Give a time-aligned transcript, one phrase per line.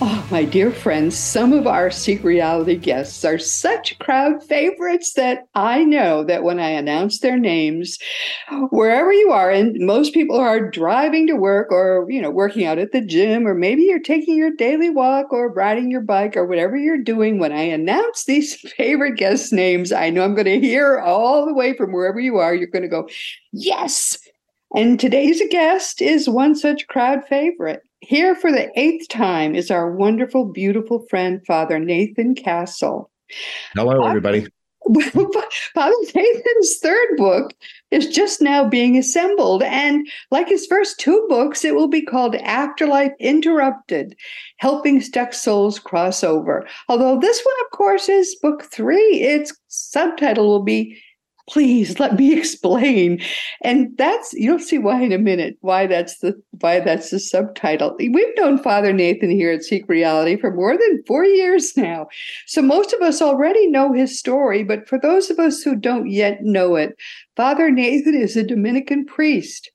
[0.00, 5.48] Oh, my dear friends, some of our Seek Reality guests are such crowd favorites that
[5.56, 7.98] I know that when I announce their names,
[8.70, 12.78] wherever you are, and most people are driving to work or, you know, working out
[12.78, 16.46] at the gym, or maybe you're taking your daily walk or riding your bike or
[16.46, 20.60] whatever you're doing, when I announce these favorite guest names, I know I'm going to
[20.60, 23.08] hear all the way from wherever you are, you're going to go,
[23.50, 24.16] yes.
[24.76, 27.82] And today's guest is one such crowd favorite.
[28.00, 33.10] Here for the eighth time is our wonderful, beautiful friend, Father Nathan Castle.
[33.74, 34.46] Hello, everybody.
[35.74, 37.52] Father Nathan's third book
[37.90, 39.62] is just now being assembled.
[39.62, 44.16] And like his first two books, it will be called Afterlife Interrupted
[44.58, 46.66] Helping Stuck Souls Cross Over.
[46.88, 50.98] Although this one, of course, is book three, its subtitle will be
[51.48, 53.20] please let me explain.
[53.62, 57.96] And that's you'll see why in a minute why that's the why that's the subtitle.
[57.98, 62.08] We've known father nathan here at seek reality for more than four years now.
[62.46, 66.10] So most of us already know his story but for those of us who don't
[66.10, 66.96] yet know it
[67.36, 69.70] father nathan is a dominican priest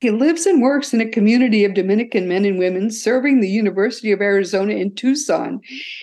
[0.00, 4.12] he lives and works in a community of Dominican men and women serving the University
[4.12, 5.60] of Arizona in Tucson.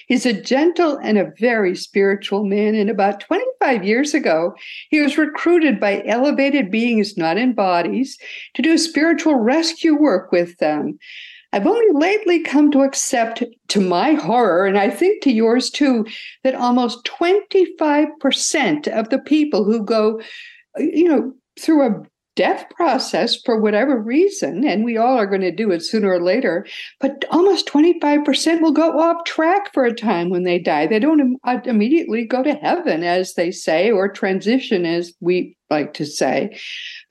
[0.08, 2.74] He's a gentle and a very spiritual man.
[2.74, 4.56] And about 25 years ago,
[4.90, 8.18] he was recruited by elevated beings not in bodies
[8.56, 10.98] to do spiritual rescue work with them.
[11.52, 16.08] I've only lately come to accept, to my horror, and I think to yours too,
[16.44, 20.20] that almost 25% of the people who go,
[20.80, 22.02] you know, through a
[22.36, 26.22] death process for whatever reason, and we all are going to do it sooner or
[26.22, 26.66] later,
[27.00, 30.88] but almost 25% will go off track for a time when they die.
[30.88, 35.94] They don't uh, immediately go to heaven, as they say, or transition, as we like
[35.96, 36.58] to say.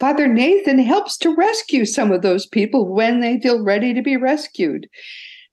[0.00, 4.16] Father Nathan helps to rescue some of those people when they feel ready to be
[4.16, 4.88] rescued.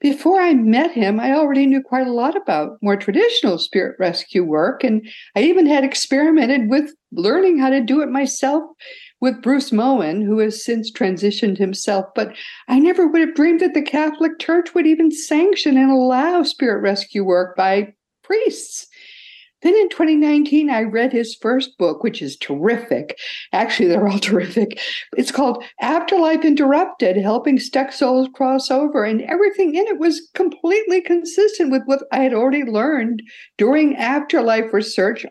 [0.02, 4.46] Before I met him, I already knew quite a lot about more traditional spirit rescue
[4.46, 8.63] work, and I even had experimented with learning how to do it myself
[9.22, 12.06] with Bruce Moen, who has since transitioned himself.
[12.16, 12.35] But
[12.68, 16.81] I never would have dreamed that the Catholic Church would even sanction and allow spirit
[16.81, 17.94] rescue work by
[18.24, 18.88] priests.
[19.62, 23.19] Then in 2019, I read his first book, which is terrific.
[23.52, 24.79] Actually, they're all terrific.
[25.18, 29.03] It's called Afterlife Interrupted Helping Stuck Souls Cross Over.
[29.03, 33.22] And everything in it was completely consistent with what I had already learned
[33.58, 35.25] during afterlife research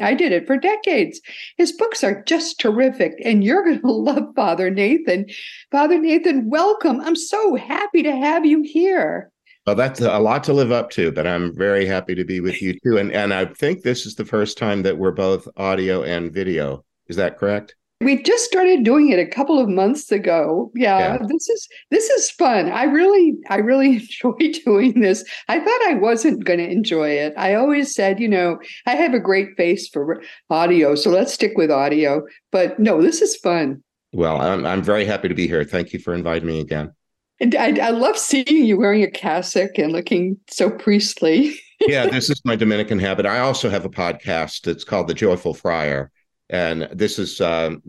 [0.00, 1.20] I did it for decades.
[1.56, 5.26] His books are just terrific, and you're going to love Father Nathan.
[5.70, 7.00] Father Nathan, welcome.
[7.00, 9.30] I'm so happy to have you here.
[9.66, 12.60] Well, that's a lot to live up to, but I'm very happy to be with
[12.60, 12.98] you too.
[12.98, 16.84] And and I think this is the first time that we're both audio and video.
[17.08, 17.74] Is that correct?
[18.04, 20.70] We just started doing it a couple of months ago.
[20.74, 22.70] Yeah, yeah, this is this is fun.
[22.70, 25.24] I really I really enjoy doing this.
[25.48, 27.34] I thought I wasn't going to enjoy it.
[27.36, 31.52] I always said, you know, I have a great face for audio, so let's stick
[31.56, 32.22] with audio.
[32.52, 33.82] But no, this is fun.
[34.12, 35.64] Well, I'm I'm very happy to be here.
[35.64, 36.92] Thank you for inviting me again.
[37.40, 41.58] And I, I love seeing you wearing a cassock and looking so priestly.
[41.80, 43.26] yeah, this is my Dominican habit.
[43.26, 44.68] I also have a podcast.
[44.68, 46.12] It's called The Joyful Friar
[46.50, 47.82] and this is um,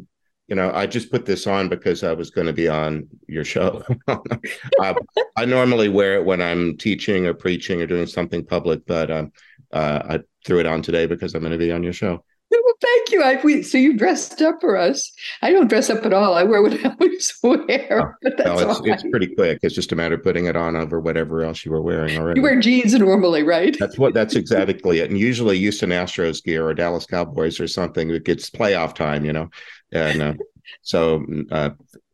[0.48, 3.44] you know i just put this on because i was going to be on your
[3.44, 3.84] show.
[4.08, 4.96] I,
[5.36, 9.32] I, normally wear it when i'm teaching or preaching or doing something public but um,
[9.74, 12.24] uh, i threw it on today because i'm going to be on your show
[12.64, 13.24] well, thank you.
[13.24, 15.12] I, we, so you dressed up for us.
[15.42, 16.34] I don't dress up at all.
[16.34, 18.02] I wear what I always wear.
[18.02, 19.60] Oh, but that's no, it's, it's pretty quick.
[19.64, 22.40] It's just a matter of putting it on over whatever else you were wearing already.
[22.40, 23.76] You wear jeans normally, right?
[23.80, 24.14] That's what.
[24.14, 25.10] That's exactly it.
[25.10, 29.26] And usually Houston Astros gear or Dallas Cowboys or something that gets playoff time.
[29.26, 29.50] You know,
[29.92, 30.34] and uh,
[30.82, 31.72] so uh,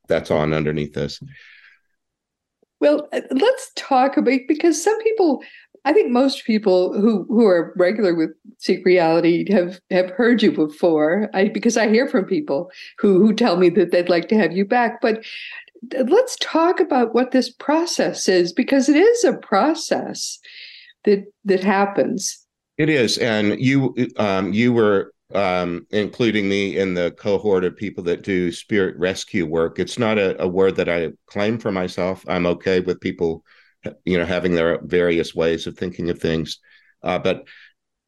[0.08, 1.22] that's on underneath this.
[2.82, 5.44] Well, uh, let's talk about because some people
[5.84, 10.52] I think most people who who are regular with Seek Reality have have heard you
[10.52, 11.30] before.
[11.34, 14.52] I because I hear from people who who tell me that they'd like to have
[14.52, 15.02] you back.
[15.02, 15.24] But
[16.08, 20.40] let's talk about what this process is because it is a process
[21.06, 22.46] that that happens.
[22.78, 28.04] It is, and you um, you were um, including me in the cohort of people
[28.04, 29.80] that do spirit rescue work.
[29.80, 32.24] It's not a, a word that I claim for myself.
[32.28, 33.44] I'm okay with people
[34.06, 36.60] you know having their various ways of thinking of things
[37.04, 37.46] uh, but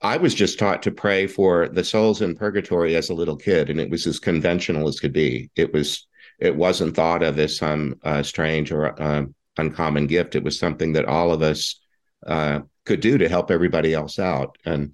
[0.03, 3.69] I was just taught to pray for the souls in purgatory as a little kid,
[3.69, 5.49] and it was as conventional as could be.
[5.55, 6.05] It was
[6.39, 9.23] it wasn't thought of as some uh, strange or uh,
[9.57, 10.35] uncommon gift.
[10.35, 11.79] It was something that all of us
[12.27, 14.57] uh, could do to help everybody else out.
[14.65, 14.93] And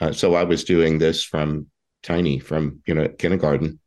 [0.00, 1.68] uh, so I was doing this from
[2.02, 3.78] tiny, from you know kindergarten.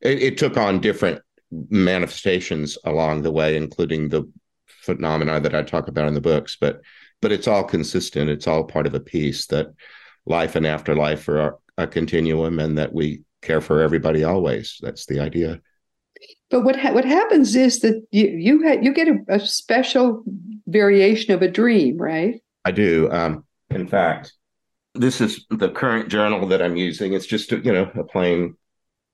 [0.00, 1.20] It, it took on different
[1.50, 4.30] manifestations along the way, including the
[4.80, 6.80] phenomena that I talk about in the books, but
[7.22, 8.30] but it's all consistent.
[8.30, 9.68] It's all part of a piece that
[10.26, 14.78] life and afterlife are a continuum, and that we care for everybody always.
[14.80, 15.60] That's the idea.
[16.50, 20.24] But what ha- what happens is that you you ha- you get a, a, special
[20.66, 22.42] variation of a dream, right?
[22.64, 23.10] I do.
[23.10, 24.32] Um, in fact,
[24.94, 27.12] this is the current journal that I'm using.
[27.12, 28.56] It's just you know a plain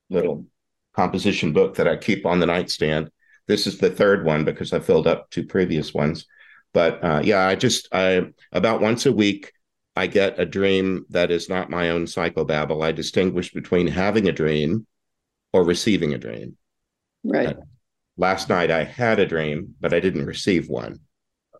[0.08, 0.46] little
[0.94, 3.10] composition book that I keep on the nightstand.
[3.46, 6.26] This is the third one because I filled up two previous ones.
[6.72, 8.22] But uh, yeah, I just I
[8.52, 9.52] about once a week
[9.94, 12.84] I get a dream that is not my own psychobabble.
[12.84, 14.86] I distinguish between having a dream
[15.52, 16.56] or receiving a dream.
[17.24, 17.48] Right.
[17.48, 17.60] Uh,
[18.16, 21.00] last night I had a dream, but I didn't receive one.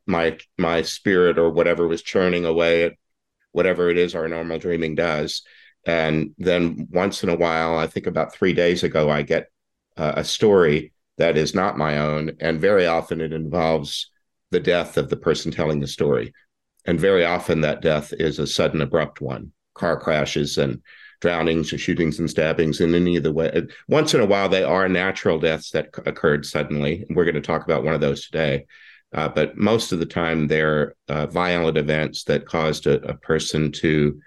[0.07, 2.95] My my spirit or whatever was churning away at
[3.53, 5.43] whatever it is our normal dreaming does.
[5.87, 9.47] And then once in a while, I think about three days ago, I get
[9.97, 14.11] uh, a story that is not my own, and very often it involves
[14.51, 16.33] the death of the person telling the story.
[16.85, 20.83] And very often that death is a sudden, abrupt one car crashes and
[21.21, 23.67] drownings or shootings and stabbings in any of the way.
[23.89, 27.05] Once in a while, they are natural deaths that occurred suddenly.
[27.11, 28.67] We're going to talk about one of those today.
[29.15, 33.73] Uh, but most of the time, they're uh, violent events that caused a, a person
[33.73, 34.21] to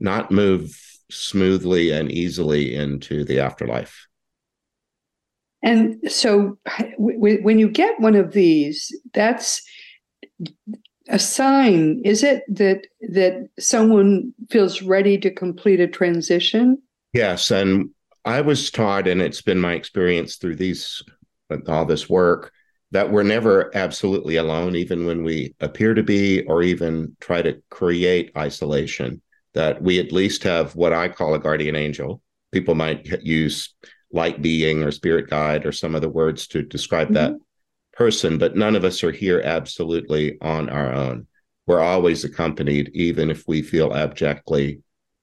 [0.00, 0.78] not move
[1.10, 4.06] smoothly and easily into the afterlife.
[5.64, 6.58] And so
[6.98, 9.62] w- when you get one of these, that's
[11.08, 16.78] a sign, is it that that someone feels ready to complete a transition?
[17.14, 17.90] Yes, and
[18.26, 21.02] I was taught, and it's been my experience through these
[21.66, 22.52] all this work
[22.90, 27.60] that we're never absolutely alone, even when we appear to be, or even try to
[27.70, 29.22] create isolation.
[29.54, 32.20] That we at least have what I call a guardian angel.
[32.52, 33.72] People might use
[34.14, 37.14] light being or spirit guide or some other words to describe mm-hmm.
[37.14, 37.32] that
[37.92, 41.26] person, but none of us are here absolutely on our own.
[41.66, 44.80] We're always accompanied, even if we feel abjectly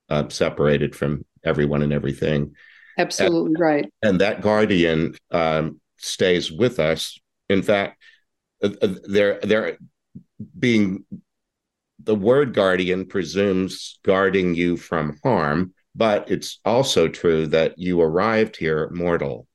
[0.10, 2.54] uh, separated from everyone and everything.
[2.98, 3.94] Absolutely and, right.
[4.02, 7.18] And that guardian um, stays with us.
[7.48, 8.02] In fact,
[8.62, 9.78] uh, uh, they're they're
[10.58, 11.06] being
[12.04, 18.56] the word guardian presumes guarding you from harm but it's also true that you arrived
[18.58, 19.48] here mortal,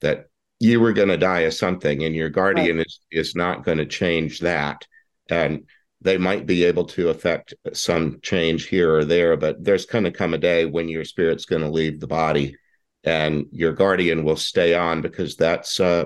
[0.00, 0.26] that
[0.60, 2.86] you were going to die of something, and your guardian right.
[2.86, 4.86] is, is not going to change that.
[5.28, 5.64] And
[6.00, 10.10] they might be able to affect some change here or there, but there's going to
[10.10, 12.56] come a day when your spirit's going to leave the body
[13.04, 16.04] and your guardian will stay on because that's uh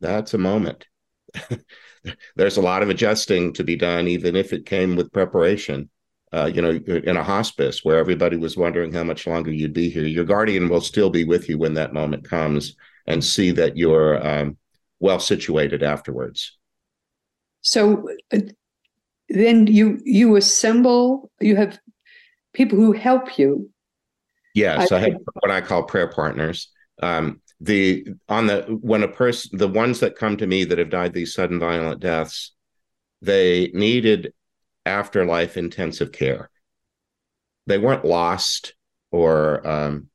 [0.00, 0.86] that's a moment.
[2.36, 5.90] there's a lot of adjusting to be done, even if it came with preparation
[6.32, 9.90] uh, you know, in a hospice where everybody was wondering how much longer you'd be
[9.90, 13.76] here, your guardian will still be with you when that moment comes and see that
[13.76, 14.56] you're um,
[15.00, 16.56] well situated afterwards.
[17.62, 18.40] So uh,
[19.28, 21.30] then you you assemble.
[21.40, 21.78] You have
[22.52, 23.70] people who help you.
[24.54, 26.70] Yes, I, I have what I call prayer partners.
[27.02, 30.90] Um, the on the when a person the ones that come to me that have
[30.90, 32.52] died these sudden violent deaths,
[33.20, 34.32] they needed
[34.86, 36.50] afterlife intensive care.
[37.66, 38.74] They weren't lost
[39.10, 40.08] or um,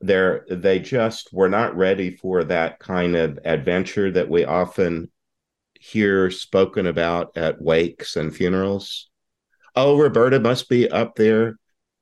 [0.00, 5.10] they're they just were not ready for that kind of adventure that we often
[5.80, 9.08] hear spoken about at wakes and funerals.
[9.74, 11.56] Oh, Roberta must be up there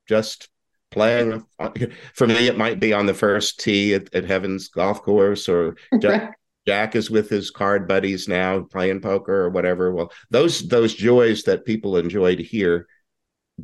[0.07, 0.49] just
[0.91, 1.45] playing.
[2.13, 5.75] For me, it might be on the first tee at, at Heaven's golf course or
[6.01, 6.31] just,
[6.67, 9.91] Jack is with his card buddies now playing poker or whatever.
[9.91, 12.87] Well, those those joys that people enjoyed here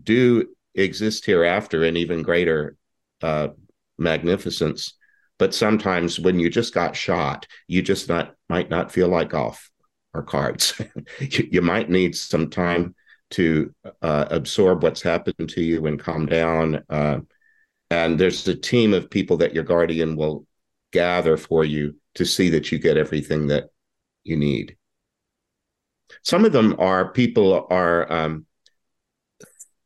[0.03, 2.77] do exist hereafter in even greater
[3.22, 3.50] uh,
[3.98, 4.93] magnificence.
[5.39, 9.72] But sometimes when you just got shot, you just not might not feel like golf
[10.13, 10.79] or cards.
[11.20, 12.93] you, you, might need some time
[13.31, 16.84] to uh, absorb what's happened to you and calm down.
[16.89, 17.20] Uh,
[17.89, 20.46] and there's a team of people that your guardian will
[20.91, 23.70] gather for you to see that you get everything that
[24.24, 24.77] you need.
[26.24, 28.46] Some of them are people are um,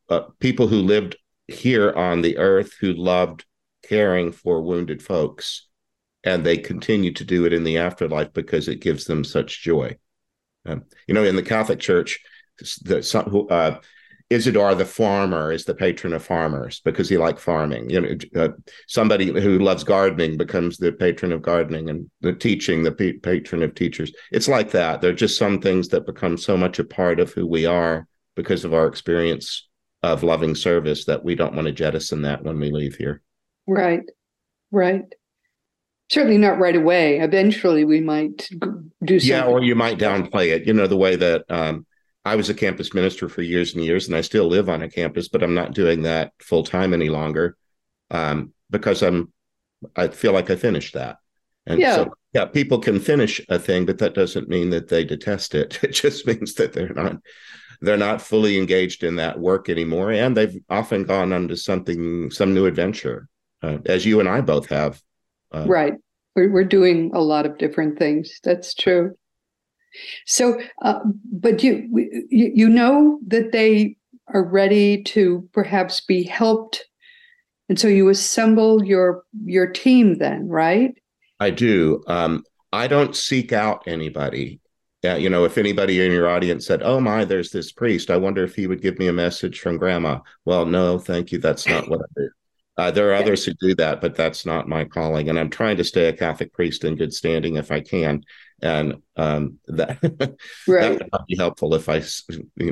[0.09, 1.17] uh, people who lived
[1.47, 3.45] here on the earth who loved
[3.83, 5.67] caring for wounded folks,
[6.23, 9.95] and they continue to do it in the afterlife because it gives them such joy.
[10.65, 12.19] Um, you know, in the Catholic Church,
[12.81, 13.75] the, some, uh,
[14.31, 17.89] Isidore the farmer is the patron of farmers because he liked farming.
[17.91, 18.49] You know, uh,
[18.87, 22.91] somebody who loves gardening becomes the patron of gardening, and the teaching the
[23.21, 24.11] patron of teachers.
[24.31, 25.01] It's like that.
[25.01, 28.07] There are just some things that become so much a part of who we are
[28.35, 29.67] because of our experience
[30.01, 33.21] of loving service that we don't want to jettison that when we leave here.
[33.67, 34.03] Right,
[34.71, 35.03] right.
[36.09, 37.19] Certainly not right away.
[37.19, 38.47] Eventually, we might
[39.03, 39.29] do something.
[39.29, 40.65] Yeah, or you might downplay it.
[40.65, 41.85] You know, the way that um,
[42.25, 44.89] I was a campus minister for years and years, and I still live on a
[44.89, 47.55] campus, but I'm not doing that full time any longer
[48.11, 49.31] um, because I'm.
[49.95, 51.17] I feel like I finished that,
[51.67, 51.95] and yeah.
[51.95, 55.79] so yeah, people can finish a thing, but that doesn't mean that they detest it.
[55.83, 57.17] It just means that they're not
[57.81, 62.31] they're not fully engaged in that work anymore, and they've often gone on to something,
[62.31, 63.27] some new adventure,
[63.61, 64.99] uh, as you and I both have
[65.53, 65.93] uh, right.
[66.35, 68.39] We're, we're doing a lot of different things.
[68.43, 69.15] That's true.
[70.25, 70.99] So, uh,
[71.31, 71.87] but you,
[72.29, 73.97] you know that they
[74.33, 76.85] are ready to perhaps be helped,
[77.69, 80.95] and so you assemble your your team then, right?
[81.39, 82.03] I do.
[82.07, 84.59] Um, I don't seek out anybody.
[85.03, 88.17] Yeah, you know, if anybody in your audience said, "Oh my, there's this priest," I
[88.17, 90.19] wonder if he would give me a message from Grandma.
[90.45, 91.37] Well, no, thank you.
[91.37, 92.29] That's not what I do.
[92.77, 95.29] Uh, there are others who do that, but that's not my calling.
[95.29, 98.23] And I'm trying to stay a Catholic priest in good standing if I can.
[98.61, 99.97] And um, that,
[100.67, 100.99] right.
[100.99, 102.01] that would be helpful if I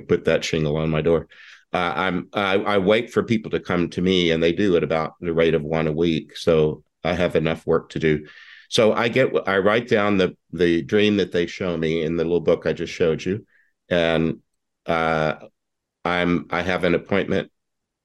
[0.07, 1.27] put that shingle on my door.
[1.73, 4.83] Uh, I'm I, I, wait for people to come to me, and they do at
[4.83, 6.37] about the rate of one a week.
[6.37, 8.27] So I have enough work to do.
[8.69, 12.23] So I get I write down the the dream that they show me in the
[12.23, 13.47] little book I just showed you,
[13.89, 14.39] and
[14.85, 15.35] uh,
[16.05, 17.51] I'm I have an appointment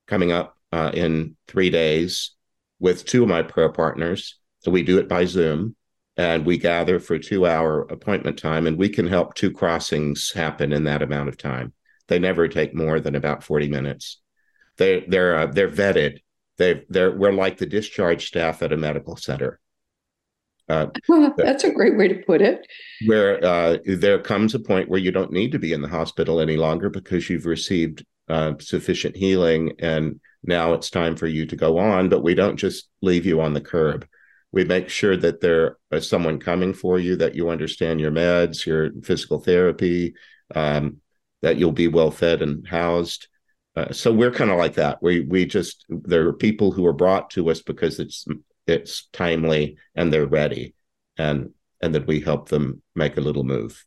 [0.07, 2.33] coming up uh, in three days
[2.79, 4.39] with two of my prayer partners.
[4.61, 5.77] So we do it by Zoom
[6.19, 10.73] and we gather for two hour appointment time and we can help two crossings happen
[10.73, 11.73] in that amount of time.
[12.09, 14.21] They never take more than about 40 minutes.
[14.79, 16.19] They, they're, uh, they're vetted.
[16.57, 19.61] They, they're, we're like the discharge staff at a medical center.
[20.69, 20.89] Uh,
[21.37, 22.67] that's a great way to put it.
[23.07, 26.41] Where uh, there comes a point where you don't need to be in the hospital
[26.41, 31.57] any longer because you've received uh, sufficient healing and now it's time for you to
[31.57, 34.07] go on but we don't just leave you on the curb
[34.53, 38.65] we make sure that there is someone coming for you that you understand your meds
[38.65, 40.15] your physical therapy
[40.55, 40.99] um,
[41.43, 43.29] that you'll be well fed and housed.
[43.77, 45.03] Uh, so we're kind of like that.
[45.03, 48.27] We we just there are people who are brought to us because it's
[48.67, 50.75] it's timely and they're ready
[51.17, 51.51] and
[51.81, 53.85] and that we help them make a little move.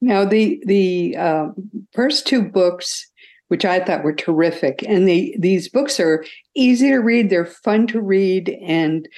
[0.00, 1.48] Now the the uh,
[1.92, 3.09] first two books
[3.50, 4.84] which I thought were terrific.
[4.86, 9.08] And the, these books are easy to read, they're fun to read, and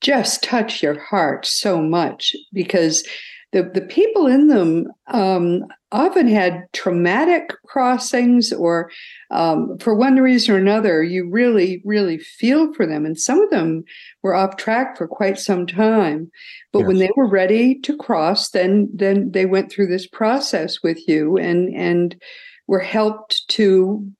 [0.00, 3.02] just touch your heart so much because
[3.50, 8.90] the, the people in them um, often had traumatic crossings, or
[9.32, 13.04] um, for one reason or another, you really, really feel for them.
[13.04, 13.82] And some of them
[14.22, 16.30] were off track for quite some time.
[16.72, 16.88] But yes.
[16.88, 21.36] when they were ready to cross, then then they went through this process with you,
[21.36, 22.20] and and
[22.66, 24.10] were helped to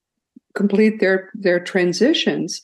[0.54, 2.60] complete their their transitions.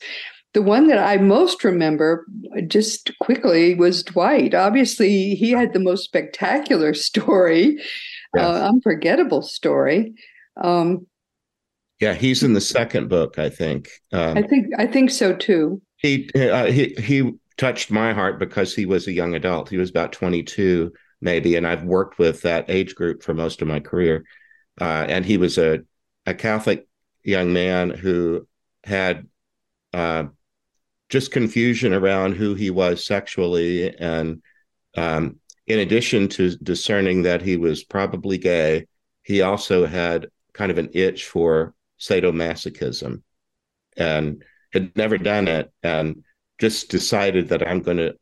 [0.53, 2.25] The one that I most remember,
[2.67, 4.53] just quickly, was Dwight.
[4.53, 7.77] Obviously, he had the most spectacular story,
[8.35, 8.43] yes.
[8.43, 10.13] uh, unforgettable story.
[10.61, 11.07] Um,
[12.01, 13.89] yeah, he's in the second book, I think.
[14.11, 15.81] Um, I think I think so too.
[15.97, 19.69] He uh, he he touched my heart because he was a young adult.
[19.69, 23.61] He was about twenty two, maybe, and I've worked with that age group for most
[23.61, 24.25] of my career
[24.81, 25.81] uh, and he was a
[26.25, 26.87] a Catholic
[27.23, 28.47] young man who
[28.83, 29.27] had
[29.93, 30.25] uh,
[31.09, 34.41] just confusion around who he was sexually, and
[34.97, 38.87] um, in addition to discerning that he was probably gay,
[39.23, 43.21] he also had kind of an itch for sadomasochism,
[43.97, 46.23] and had never done it, and
[46.59, 48.15] just decided that I'm going to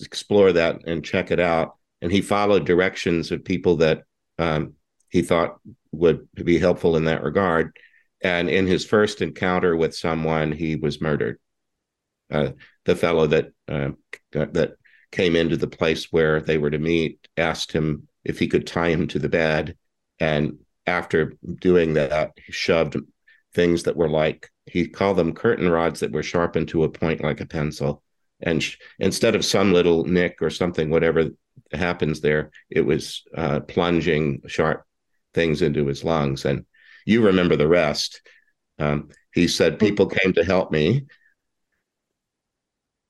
[0.00, 1.76] explore that and check it out.
[2.02, 4.02] And he followed directions of people that
[4.38, 4.74] um,
[5.08, 5.58] he thought
[5.92, 7.76] would be helpful in that regard.
[8.22, 11.38] And in his first encounter with someone, he was murdered.
[12.30, 12.50] Uh,
[12.84, 13.90] the fellow that uh,
[14.32, 14.74] that
[15.12, 18.88] came into the place where they were to meet asked him if he could tie
[18.88, 19.76] him to the bed,
[20.18, 22.96] and after doing that, he shoved
[23.54, 27.22] things that were like he called them curtain rods that were sharpened to a point
[27.22, 28.02] like a pencil.
[28.40, 31.30] And sh- instead of some little nick or something, whatever
[31.72, 34.84] happens there, it was uh, plunging sharp
[35.36, 36.44] things into his lungs.
[36.44, 36.66] And
[37.06, 38.20] you remember the rest.
[38.80, 41.06] Um, he said, People came to help me.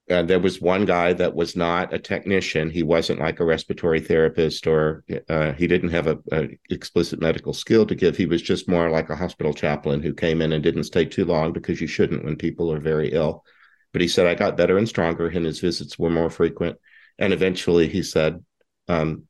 [0.08, 2.70] uh, there was one guy that was not a technician.
[2.70, 7.52] He wasn't like a respiratory therapist, or uh, he didn't have a, a, explicit medical
[7.52, 8.16] skill to give.
[8.16, 11.24] He was just more like a hospital chaplain who came in and didn't stay too
[11.24, 13.44] long because you shouldn't when people are very ill.
[13.92, 16.78] But he said I got better and stronger, and his visits were more frequent.
[17.18, 18.44] And eventually, he said,
[18.88, 19.24] um,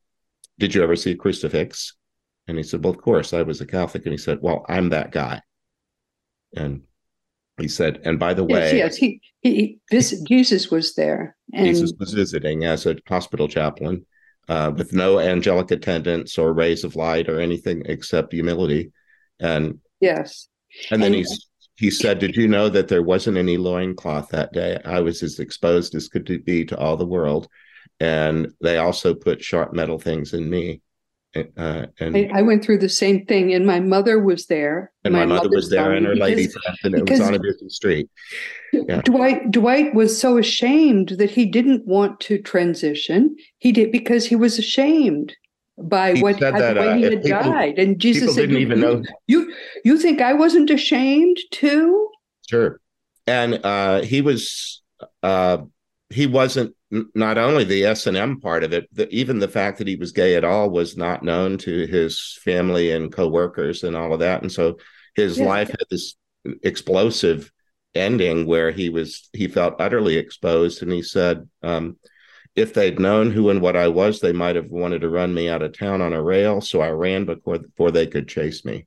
[0.58, 1.94] "Did you ever see a crucifix?"
[2.48, 4.90] And he said, "Well, of course, I was a Catholic." And he said, "Well, I'm
[4.90, 5.42] that guy."
[6.54, 6.82] And
[7.58, 11.36] he said, and by the way, yes, yes he, he this, Jesus was there.
[11.54, 11.66] And...
[11.66, 14.04] Jesus was visiting as a hospital chaplain
[14.48, 18.92] uh, with no angelic attendants or rays of light or anything except humility.
[19.40, 20.48] And yes,
[20.90, 24.52] and then and, he's he said, "Did you know that there wasn't any loincloth that
[24.52, 24.78] day?
[24.84, 27.48] I was as exposed as could be to all the world,
[28.00, 30.80] and they also put sharp metal things in me."
[31.57, 34.93] Uh, and I, I, went through the same thing, and my mother was there.
[35.05, 37.38] And my, my mother was there, and her lady friend, and it was on a
[37.38, 38.09] busy street.
[38.73, 39.00] Yeah.
[39.02, 43.37] Dwight Dwight was so ashamed that he didn't want to transition.
[43.59, 45.35] He did because he was ashamed
[45.78, 47.78] by he what that, the way uh, he had people, died.
[47.78, 49.02] And Jesus said, didn't even know.
[49.26, 49.52] You
[49.85, 52.11] you think I wasn't ashamed too?
[52.49, 52.81] Sure.
[53.26, 54.83] And uh, he was
[55.23, 55.59] uh,
[56.11, 59.78] he wasn't not only the S and M part of it, the, even the fact
[59.78, 63.97] that he was gay at all was not known to his family and coworkers and
[63.97, 64.78] all of that, and so
[65.14, 65.47] his yeah.
[65.47, 66.14] life had this
[66.62, 67.50] explosive
[67.95, 71.97] ending where he was he felt utterly exposed, and he said, um,
[72.55, 75.49] "If they'd known who and what I was, they might have wanted to run me
[75.49, 76.61] out of town on a rail.
[76.61, 78.87] So I ran before before they could chase me."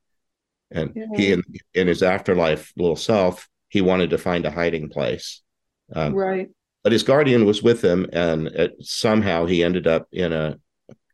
[0.71, 1.05] And yeah.
[1.15, 5.41] he, in, in his afterlife little self, he wanted to find a hiding place.
[5.93, 6.49] Um, right
[6.83, 10.57] but his guardian was with him and it, somehow he ended up in a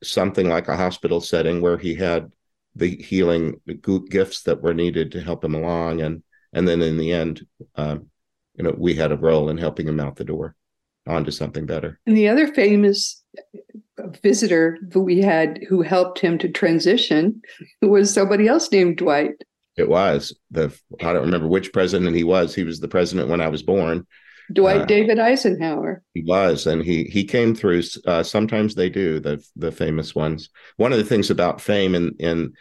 [0.03, 2.31] something like a hospital setting where he had
[2.75, 3.60] the healing
[4.10, 6.01] gifts that were needed to help him along.
[6.01, 7.45] And and then in the end
[7.75, 8.07] um,
[8.55, 10.55] you know we had a role in helping him out the door
[11.07, 12.00] onto something better.
[12.05, 13.24] And the other famous
[14.22, 17.41] visitor that we had who helped him to transition
[17.81, 19.43] was somebody else named dwight.
[19.77, 20.67] It was the
[21.01, 22.54] i don't remember which president he was.
[22.54, 24.06] He was the president when i was born
[24.53, 26.03] Dwight uh, David Eisenhower.
[26.13, 27.84] He was, and he he came through.
[28.05, 30.49] Uh, sometimes they do the the famous ones.
[30.77, 32.53] One of the things about fame in in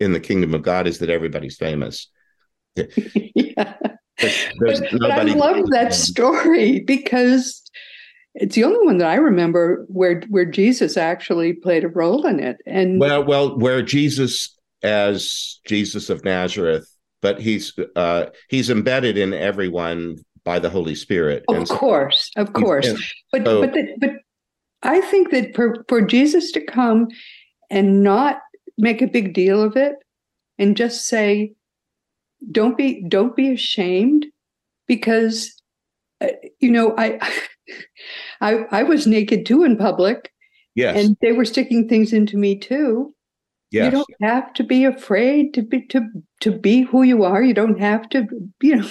[0.00, 2.08] in the kingdom of God is that everybody's famous.
[2.76, 3.74] yeah.
[4.20, 7.62] There's, but, but I love that story because
[8.34, 12.40] it's the only one that I remember where where Jesus actually played a role in
[12.40, 12.56] it.
[12.66, 16.88] And well, well, where Jesus as Jesus of Nazareth,
[17.20, 20.18] but he's uh, he's embedded in everyone
[20.48, 21.44] by the Holy Spirit.
[21.50, 22.88] Of course, of course.
[23.30, 24.12] But so, but the, but
[24.82, 27.08] I think that for, for Jesus to come
[27.68, 28.38] and not
[28.78, 29.96] make a big deal of it
[30.58, 31.52] and just say,
[32.50, 34.24] "Don't be don't be ashamed,"
[34.86, 35.52] because
[36.22, 36.28] uh,
[36.60, 37.20] you know I,
[38.40, 40.32] I I was naked too in public.
[40.74, 43.14] Yes, and they were sticking things into me too.
[43.70, 43.84] Yes.
[43.84, 46.08] You don't have to be afraid to be to
[46.40, 47.42] to be who you are.
[47.42, 48.26] You don't have to,
[48.62, 48.88] you know,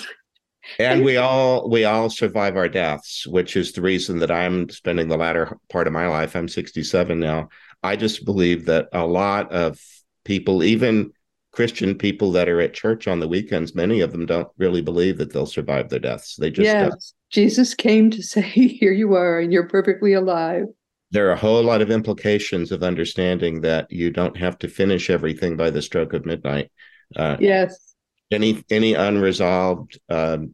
[0.80, 5.08] and we all we all survive our deaths which is the reason that i'm spending
[5.08, 7.49] the latter part of my life i'm 67 now.
[7.84, 9.80] I just believe that a lot of
[10.25, 11.12] people even
[11.51, 15.17] christian people that are at church on the weekends many of them don't really believe
[15.19, 16.36] that they'll survive their deaths.
[16.36, 16.89] They just yes.
[16.89, 17.03] Don't.
[17.32, 20.65] jesus came to say here you are and you're perfectly alive.
[21.12, 25.10] There are a whole lot of implications of understanding that you don't have to finish
[25.10, 26.69] everything by the stroke of midnight.
[27.15, 27.93] Uh, yes.
[28.30, 30.53] any any unresolved um,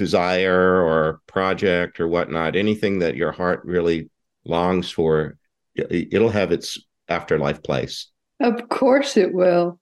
[0.00, 4.08] desire or project or whatnot, anything that your heart really
[4.46, 5.36] longs for,
[5.76, 8.06] it'll have its afterlife place.
[8.40, 9.78] Of course, it will.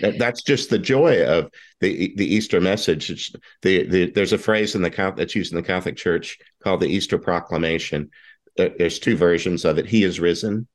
[0.00, 1.50] that's just the joy of
[1.82, 3.10] the the Easter message.
[3.10, 3.30] It's
[3.60, 6.88] the, the there's a phrase in the that's used in the Catholic Church called the
[6.88, 8.08] Easter Proclamation.
[8.56, 9.84] There's two versions of it.
[9.84, 10.66] He is risen,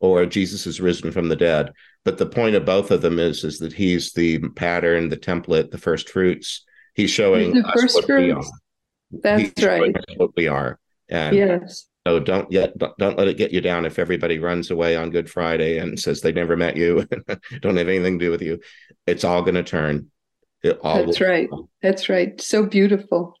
[0.00, 1.72] or Jesus is risen from the dead.
[2.04, 5.70] But the point of both of them is is that he's the pattern, the template,
[5.70, 6.64] the first fruits
[6.98, 8.42] He's showing the us what we are.
[9.12, 9.96] That's He's right.
[10.16, 10.80] what we are.
[11.08, 11.86] And yes.
[12.04, 15.30] So don't yet don't, let it get you down if everybody runs away on Good
[15.30, 17.06] Friday and says they never met you,
[17.60, 18.58] don't have anything to do with you.
[19.06, 20.10] It's all going to turn.
[20.64, 21.48] That's right.
[21.82, 22.40] That's right.
[22.40, 23.36] So beautiful.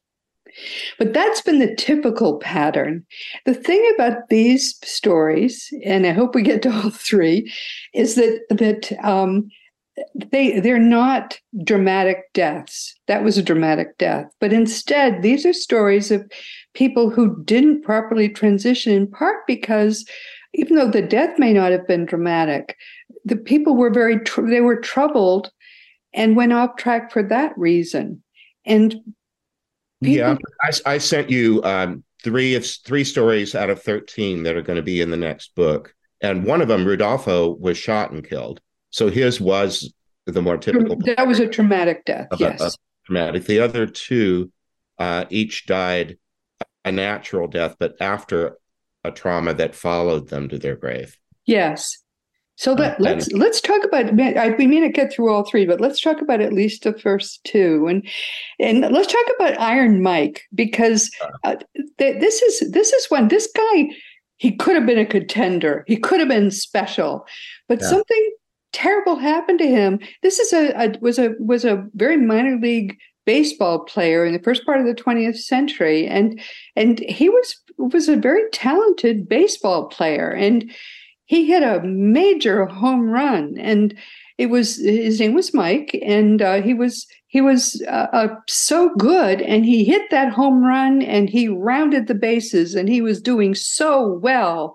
[0.96, 3.04] But that's been the typical pattern.
[3.44, 7.52] The thing about these stories, and I hope we get to all three,
[7.92, 9.50] is that that um,
[10.14, 12.94] they they're not dramatic deaths.
[13.06, 14.26] That was a dramatic death.
[14.40, 16.30] But instead these are stories of
[16.74, 20.04] people who didn't properly transition in part because
[20.54, 22.76] even though the death may not have been dramatic
[23.24, 25.50] the people were very tr- they were troubled
[26.12, 28.22] and went off track for that reason.
[28.64, 28.94] And
[30.02, 30.16] People...
[30.16, 34.62] Yeah, I, I, sent you um, three of three stories out of thirteen that are
[34.62, 38.24] going to be in the next book, and one of them, Rudolfo, was shot and
[38.24, 38.60] killed.
[38.90, 39.92] So his was
[40.26, 40.96] the more typical.
[41.04, 42.28] That was a traumatic death.
[42.38, 42.70] yes, a, a
[43.06, 43.44] traumatic.
[43.44, 44.52] The other two,
[44.98, 46.18] uh, each died
[46.84, 48.58] a natural death, but after
[49.04, 51.16] a trauma that followed them to their grave.
[51.46, 51.96] Yes.
[52.56, 54.20] So let, let's let's talk about.
[54.20, 56.92] I we may not get through all three, but let's talk about at least the
[56.92, 58.04] first two, and
[58.58, 61.08] and let's talk about Iron Mike because
[61.44, 61.54] uh,
[61.98, 63.90] th- this is this is when this guy
[64.38, 67.24] he could have been a contender, he could have been special,
[67.68, 67.90] but yeah.
[67.90, 68.30] something
[68.72, 70.00] terrible happened to him.
[70.22, 74.42] This is a, a was a was a very minor league baseball player in the
[74.42, 76.40] first part of the 20th century, and
[76.76, 80.72] and he was was a very talented baseball player and
[81.28, 83.94] he hit a major home run and
[84.38, 88.94] it was his name was mike and uh, he was he was uh, uh, so
[88.96, 93.20] good and he hit that home run and he rounded the bases and he was
[93.20, 94.74] doing so well.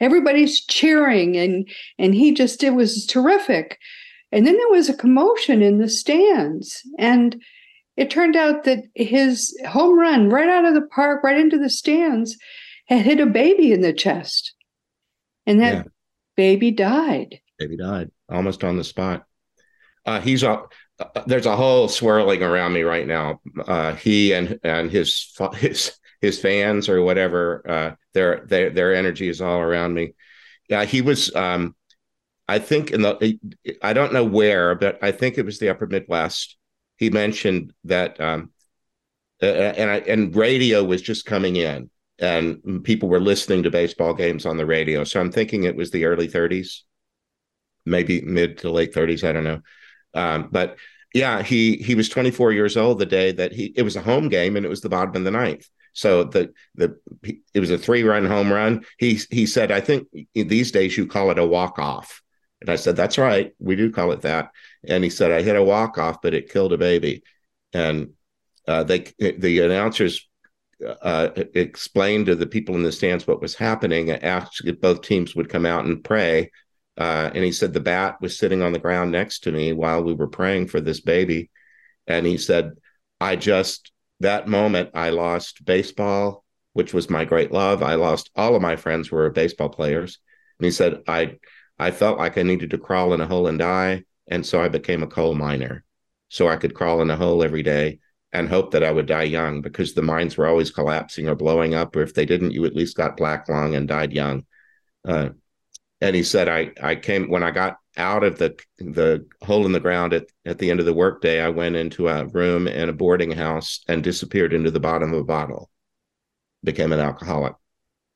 [0.00, 1.66] Everybody's cheering and
[1.98, 3.78] and he just it was terrific.
[4.30, 7.42] And then there was a commotion in the stands and
[7.96, 11.70] it turned out that his home run right out of the park right into the
[11.70, 12.36] stands
[12.86, 14.52] had hit a baby in the chest.
[15.46, 15.82] And that yeah.
[16.36, 17.40] baby died.
[17.58, 19.24] Baby died almost on the spot.
[20.06, 20.62] Uh, he's a,
[20.98, 23.40] uh, there's a whole swirling around me right now.
[23.66, 29.28] Uh, he and and his his his fans or whatever, uh, their their their energy
[29.28, 30.14] is all around me.
[30.68, 31.34] Yeah, he was.
[31.34, 31.74] Um,
[32.48, 33.38] I think in the
[33.82, 36.56] I don't know where, but I think it was the Upper Midwest.
[36.96, 38.52] He mentioned that, um,
[39.40, 44.46] and I, and radio was just coming in, and people were listening to baseball games
[44.46, 45.04] on the radio.
[45.04, 46.84] So I'm thinking it was the early 30s,
[47.86, 49.24] maybe mid to late 30s.
[49.24, 49.60] I don't know.
[50.14, 50.76] Um, but
[51.12, 54.28] yeah, he he was 24 years old the day that he it was a home
[54.28, 55.68] game and it was the bottom of the ninth.
[55.92, 56.98] So the the
[57.54, 58.84] it was a three run home run.
[58.98, 62.20] He he said, I think these days you call it a walk off.
[62.60, 64.50] And I said, That's right, we do call it that.
[64.86, 67.22] And he said, I hit a walk off, but it killed a baby.
[67.72, 68.14] And
[68.66, 70.28] uh, they the announcers
[71.02, 75.02] uh, explained to the people in the stands what was happening, and asked if both
[75.02, 76.50] teams would come out and pray.
[76.96, 80.02] Uh, and he said the bat was sitting on the ground next to me while
[80.02, 81.50] we were praying for this baby.
[82.06, 82.72] And he said,
[83.20, 87.82] I just, that moment, I lost baseball, which was my great love.
[87.82, 90.18] I lost all of my friends who were baseball players.
[90.58, 91.36] And he said, I,
[91.78, 94.04] I felt like I needed to crawl in a hole and die.
[94.28, 95.84] And so I became a coal miner
[96.28, 98.00] so I could crawl in a hole every day
[98.32, 101.74] and hope that I would die young because the mines were always collapsing or blowing
[101.74, 101.94] up.
[101.94, 104.44] Or if they didn't, you at least got black lung and died young.
[105.04, 105.30] Uh,
[106.00, 109.72] and he said, I, I came when I got out of the the hole in
[109.72, 112.88] the ground at, at the end of the workday, I went into a room in
[112.88, 115.70] a boarding house and disappeared into the bottom of a bottle,
[116.62, 117.54] became an alcoholic.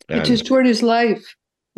[0.09, 1.23] And, it destroyed his life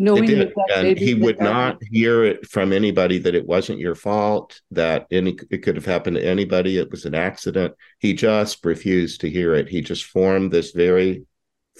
[0.00, 3.94] knowing that, that and he would not hear it from anybody that it wasn't your
[3.94, 7.74] fault that any it could have happened to anybody it was an accident.
[7.98, 9.68] He just refused to hear it.
[9.68, 11.26] He just formed this very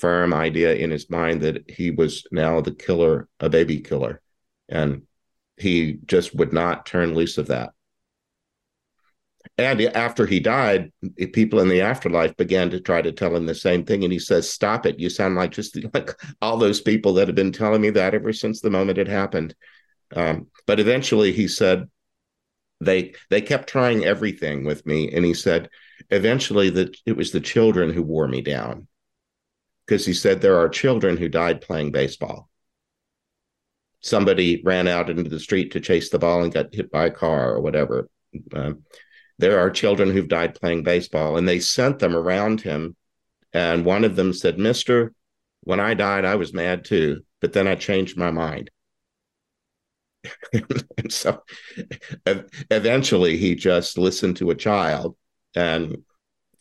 [0.00, 4.20] firm idea in his mind that he was now the killer a baby killer
[4.68, 5.02] and
[5.56, 7.70] he just would not turn loose of that
[9.56, 10.90] and after he died,
[11.32, 14.04] people in the afterlife began to try to tell him the same thing.
[14.04, 14.98] And he says, Stop it.
[14.98, 16.10] You sound like just like
[16.40, 19.54] all those people that have been telling me that ever since the moment it happened.
[20.14, 21.88] Um, but eventually he said,
[22.80, 25.12] they they kept trying everything with me.
[25.12, 25.68] And he said,
[26.08, 28.88] eventually that it was the children who wore me down.
[29.90, 32.48] Because he said there are children who died playing baseball.
[33.98, 37.10] Somebody ran out into the street to chase the ball and got hit by a
[37.10, 38.08] car or whatever.
[38.54, 38.84] Um,
[39.38, 42.94] there are children who've died playing baseball and they sent them around him
[43.52, 45.12] and one of them said mister
[45.62, 48.70] when i died i was mad too but then i changed my mind
[50.52, 51.42] and so
[52.70, 55.16] eventually he just listened to a child
[55.56, 55.96] and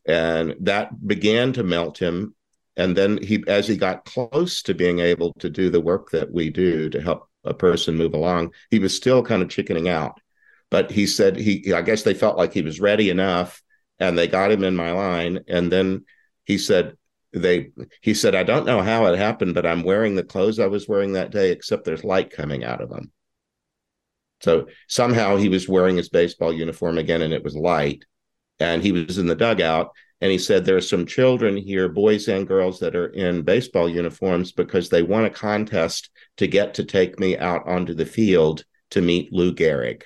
[0.08, 2.34] and that began to melt him
[2.80, 6.32] and then he as he got close to being able to do the work that
[6.32, 10.20] we do to help a person move along he was still kind of chickening out.
[10.72, 13.62] But he said he i guess they felt like he was ready enough
[14.00, 15.40] and they got him in my line.
[15.48, 16.06] And then
[16.46, 16.96] he said
[17.32, 20.66] they he said i don't know how it happened but i'm wearing the clothes i
[20.66, 23.12] was wearing that day except there's light coming out of them
[24.42, 28.06] so somehow he was wearing his baseball uniform again and it was light.
[28.60, 32.28] And he was in the dugout and he said there are some children here boys
[32.28, 36.84] and girls that are in baseball uniforms because they won a contest to get to
[36.84, 40.04] take me out onto the field to meet lou gehrig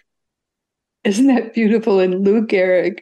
[1.03, 1.99] isn't that beautiful?
[1.99, 2.99] And Lou Gehrig.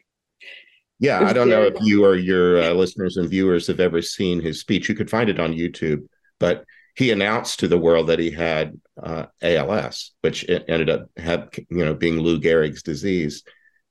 [0.98, 4.40] Yeah, I don't know if you or your uh, listeners and viewers have ever seen
[4.40, 4.88] his speech.
[4.88, 6.06] You could find it on YouTube,
[6.38, 11.48] but he announced to the world that he had uh, ALS, which ended up have
[11.70, 13.42] you know being Lou Gehrig's disease,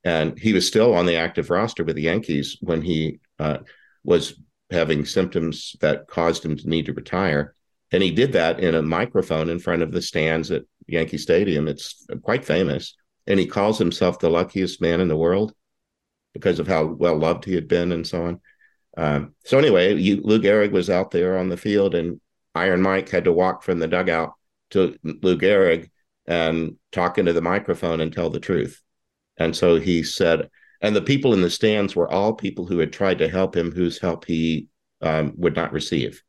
[0.04, 3.58] and he was still on the active roster with the Yankees when he uh,
[4.04, 4.34] was
[4.70, 7.54] having symptoms that caused him to need to retire.
[7.92, 11.68] And he did that in a microphone in front of the stands at Yankee Stadium.
[11.68, 12.96] It's quite famous.
[13.26, 15.54] And he calls himself the luckiest man in the world
[16.32, 18.40] because of how well loved he had been and so on.
[18.96, 22.20] Um, so anyway, you, Lou Gehrig was out there on the field, and
[22.54, 24.32] Iron Mike had to walk from the dugout
[24.70, 25.90] to Lou Gehrig
[26.26, 28.82] and talk into the microphone and tell the truth.
[29.42, 30.48] And so he said,
[30.80, 33.70] and the people in the stands were all people who had tried to help him,
[33.70, 34.68] whose help he
[35.00, 36.22] um, would not receive.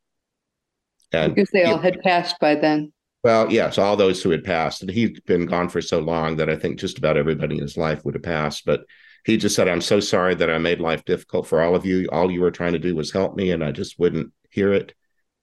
[1.11, 2.91] And because they all had passed by then.
[3.23, 4.81] Well, yes, all those who had passed.
[4.81, 7.77] And he'd been gone for so long that I think just about everybody in his
[7.77, 8.65] life would have passed.
[8.65, 8.81] But
[9.25, 12.09] he just said, I'm so sorry that I made life difficult for all of you.
[12.11, 14.93] All you were trying to do was help me, and I just wouldn't hear it.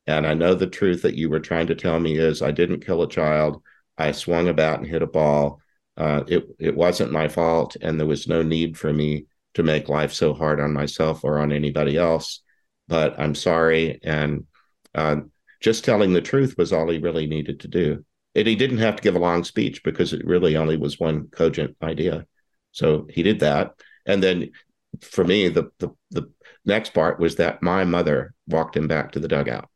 [0.07, 2.85] And I know the truth that you were trying to tell me is I didn't
[2.85, 3.63] kill a child.
[3.97, 5.60] I swung about and hit a ball.
[6.01, 9.91] Uh, it it wasn't my fault, and there was no need for me to make
[9.91, 12.43] life so hard on myself or on anybody else.
[12.89, 14.47] But I'm sorry, and
[14.95, 15.17] uh,
[15.61, 18.05] just telling the truth was all he really needed to do.
[18.35, 21.29] And he didn't have to give a long speech because it really only was one
[21.29, 22.27] cogent idea.
[22.73, 23.75] So he did that.
[24.07, 24.51] And then
[25.03, 26.31] for me, the, the, the
[26.65, 29.69] next part was that my mother walked him back to the dugout.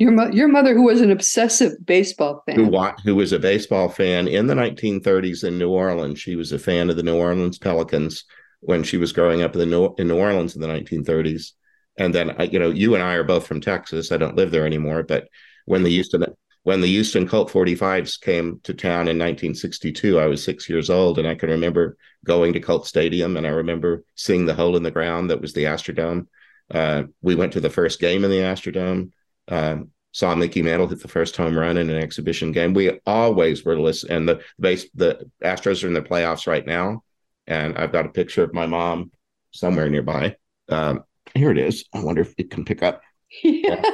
[0.00, 3.90] Your, mo- your mother, who was an obsessive baseball fan, who, who was a baseball
[3.90, 6.18] fan in the 1930s in New Orleans.
[6.18, 8.24] She was a fan of the New Orleans Pelicans
[8.60, 11.52] when she was growing up in, the New, in New Orleans in the 1930s.
[11.98, 14.10] And then, you know, you and I are both from Texas.
[14.10, 15.28] I don't live there anymore, but
[15.66, 16.24] when the Houston
[16.62, 21.18] when the Houston Colt 45s came to town in 1962, I was six years old,
[21.18, 24.82] and I can remember going to Colt Stadium, and I remember seeing the hole in
[24.82, 26.26] the ground that was the Astrodome.
[26.70, 29.10] Uh, we went to the first game in the Astrodome.
[29.50, 29.78] Uh,
[30.12, 32.74] saw Mickey Mantle hit the first home run in an exhibition game.
[32.74, 34.16] We always were listening.
[34.16, 37.04] And the base, the Astros are in the playoffs right now,
[37.46, 39.12] and I've got a picture of my mom
[39.52, 40.36] somewhere nearby.
[40.68, 41.84] Um, here it is.
[41.94, 43.02] I wonder if it can pick up.
[43.42, 43.82] Yeah.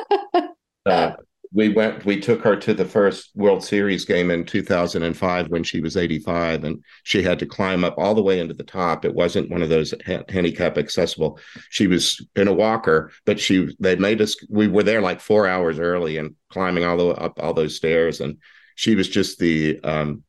[0.87, 1.17] Uh,
[1.57, 5.81] we went we took her to the first world series game in 2005 when she
[5.81, 9.07] was 85 and she had to climb up all the way into the top.
[9.07, 11.41] It wasn't one of those ha- handicap accessible.
[11.71, 15.49] She was in a walker but she they made us we were there like four
[15.49, 18.37] hours early and climbing all the way up all those stairs and
[18.75, 20.25] she was just the um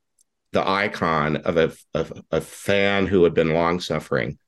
[0.53, 4.39] the icon of a of a fan who had been long suffering.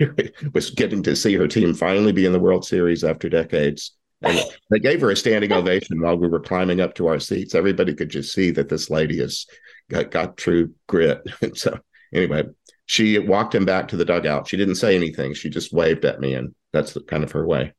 [0.54, 3.92] Was getting to see her team finally be in the world series after decades
[4.24, 7.54] and they gave her a standing ovation while we were climbing up to our seats.
[7.54, 9.46] Everybody could just see that this lady has
[9.90, 11.22] got, got true grit.
[11.42, 11.78] And so,
[12.12, 12.44] anyway,
[12.86, 14.48] she walked him back to the dugout.
[14.48, 15.34] She didn't say anything.
[15.34, 17.72] She just waved at me, and that's kind of her way.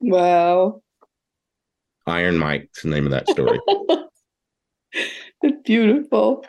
[0.00, 0.82] Wow.
[2.06, 3.58] Iron Mike's the name of that story.
[5.64, 6.44] Beautiful.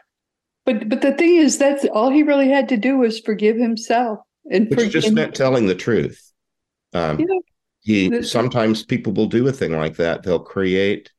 [0.66, 4.20] But but the thing is, that's all he really had to do was forgive himself,
[4.52, 6.32] and which just meant telling the truth.
[6.94, 7.26] Um, yeah
[7.90, 10.22] he sometimes people will do a thing like that.
[10.22, 11.12] They'll create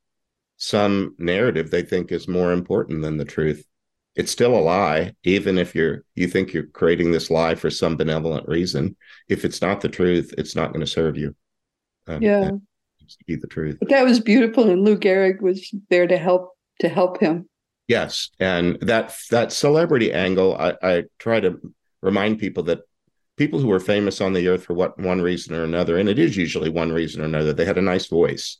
[0.56, 3.66] some narrative they think is more important than the truth.
[4.14, 7.96] It's still a lie even if you're you think you're creating this lie for some
[7.96, 8.96] benevolent reason.
[9.28, 11.34] If it's not the truth it's not going to serve you.
[12.06, 12.50] Um, yeah.
[13.26, 13.78] be the truth.
[13.80, 17.48] But that was beautiful and lou gehrig was there to help to help him.
[17.88, 21.58] Yes and that that celebrity angle i i try to
[22.00, 22.82] remind people that
[23.40, 26.18] people who are famous on the earth for what one reason or another, and it
[26.18, 27.54] is usually one reason or another.
[27.54, 28.58] They had a nice voice,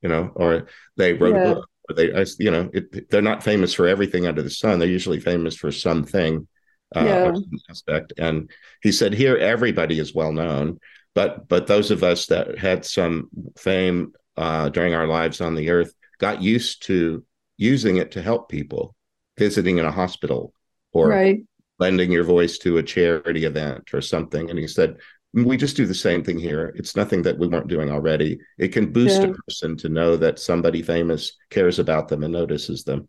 [0.00, 1.42] you know, or they wrote yeah.
[1.42, 4.78] a book, or they, you know, it, they're not famous for everything under the sun.
[4.78, 6.48] They're usually famous for something
[6.96, 7.32] uh, yeah.
[7.68, 8.14] aspect.
[8.16, 8.50] And
[8.82, 10.78] he said, here everybody is well known,
[11.14, 15.68] but but those of us that had some fame uh, during our lives on the
[15.68, 17.22] earth got used to
[17.58, 18.94] using it to help people,
[19.36, 20.54] visiting in a hospital
[20.94, 21.42] or right
[21.82, 24.48] lending your voice to a charity event or something.
[24.48, 24.98] And he said,
[25.34, 26.72] we just do the same thing here.
[26.76, 28.38] It's nothing that we weren't doing already.
[28.56, 29.28] It can boost yeah.
[29.28, 33.08] a person to know that somebody famous cares about them and notices them.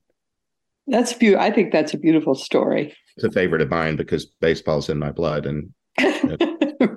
[0.87, 1.45] That's beautiful.
[1.45, 2.95] I think that's a beautiful story.
[3.15, 5.73] It's a favorite of mine because baseball's in my blood, and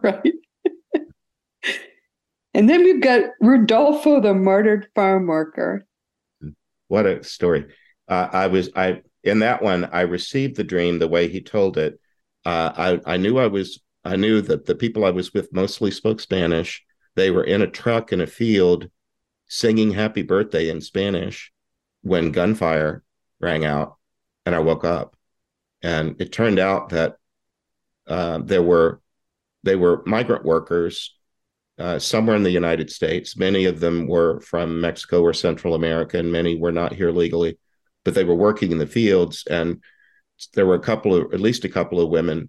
[0.03, 0.33] right.
[2.55, 5.87] And then we've got Rodolfo, the martyred farm worker.
[6.89, 7.67] What a story!
[8.09, 11.77] Uh, I was I in that one, I received the dream the way he told
[11.77, 12.01] it.
[12.45, 15.91] Uh, I I knew I was I knew that the people I was with mostly
[15.91, 16.85] spoke Spanish.
[17.17, 18.89] They were in a truck in a field,
[19.49, 21.53] singing "Happy Birthday" in Spanish
[22.03, 23.03] when gunfire
[23.41, 23.97] rang out,
[24.45, 25.17] and I woke up.
[25.83, 27.17] And it turned out that
[28.07, 29.01] uh, there were
[29.65, 31.17] they were migrant workers
[31.79, 33.37] uh, somewhere in the United States.
[33.37, 37.59] Many of them were from Mexico or Central America, and many were not here legally,
[38.07, 39.45] but they were working in the fields.
[39.51, 39.83] And
[40.55, 42.49] there were a couple of, at least a couple of women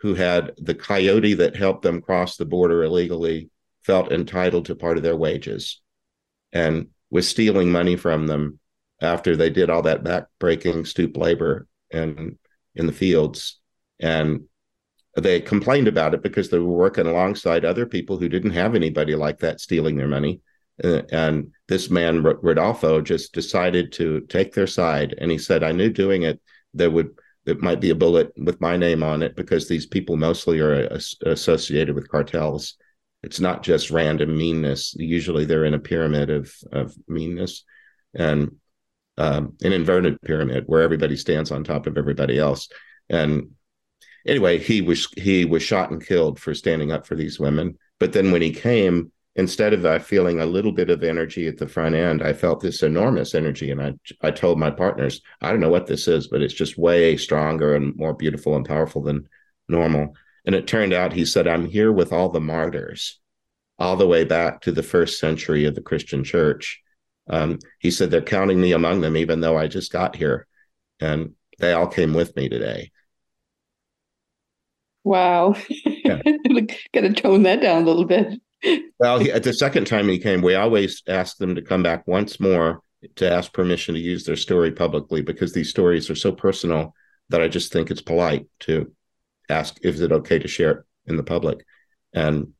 [0.00, 3.48] who had the coyote that helped them cross the border illegally
[3.84, 5.80] felt entitled to part of their wages
[6.52, 8.58] and was stealing money from them
[9.00, 12.36] after they did all that backbreaking stoop labor and
[12.74, 13.60] in the fields.
[14.00, 14.46] And
[15.14, 19.14] they complained about it because they were working alongside other people who didn't have anybody
[19.14, 20.40] like that stealing their money.
[20.82, 25.14] Uh, and this man, Rodolfo, just decided to take their side.
[25.18, 26.40] And he said, I knew doing it,
[26.74, 27.10] there would,
[27.46, 30.98] it might be a bullet with my name on it because these people mostly are
[31.24, 32.74] associated with cartels.
[33.22, 34.94] It's not just random meanness.
[34.96, 37.64] Usually they're in a pyramid of, of meanness
[38.14, 38.56] and
[39.18, 42.68] um, an inverted pyramid where everybody stands on top of everybody else.
[43.08, 43.50] And
[44.26, 47.78] anyway, he was he was shot and killed for standing up for these women.
[47.98, 51.58] But then when he came, instead of uh, feeling a little bit of energy at
[51.58, 55.50] the front end, I felt this enormous energy, and I I told my partners, I
[55.50, 59.02] don't know what this is, but it's just way stronger and more beautiful and powerful
[59.02, 59.28] than
[59.68, 60.14] normal.
[60.44, 63.20] And it turned out, he said, I'm here with all the martyrs,
[63.78, 66.80] all the way back to the first century of the Christian Church.
[67.28, 70.46] Um, he said they're counting me among them, even though I just got here,
[71.00, 72.92] and they all came with me today.
[75.04, 75.56] Wow.
[76.04, 76.22] Yeah.
[76.94, 78.40] Got to tone that down a little bit.
[78.98, 82.06] Well, he, at the second time he came, we always ask them to come back
[82.06, 82.82] once more
[83.16, 86.94] to ask permission to use their story publicly because these stories are so personal
[87.28, 88.92] that I just think it's polite to
[89.48, 91.64] ask, is it okay to share it in the public?
[92.12, 92.52] And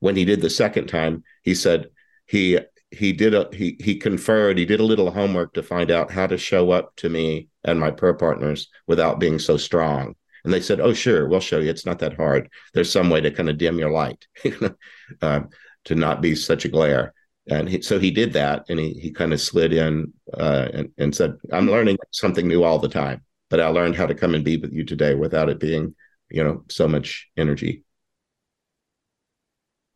[0.00, 1.88] when he did the second time, he said
[2.26, 2.58] he
[2.90, 6.26] he did a he he conferred he did a little homework to find out how
[6.26, 10.60] to show up to me and my prayer partners without being so strong and they
[10.60, 11.70] said, "Oh, sure, we'll show you.
[11.70, 12.48] It's not that hard.
[12.74, 14.26] There's some way to kind of dim your light,
[15.22, 15.40] uh,
[15.84, 17.14] to not be such a glare."
[17.48, 20.90] And he, so he did that, and he he kind of slid in uh, and,
[20.98, 24.34] and said, "I'm learning something new all the time, but I learned how to come
[24.34, 25.94] and be with you today without it being,
[26.30, 27.84] you know, so much energy."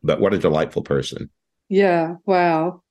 [0.03, 1.31] But what a delightful person!
[1.69, 2.17] Yeah.
[2.27, 2.83] Wow.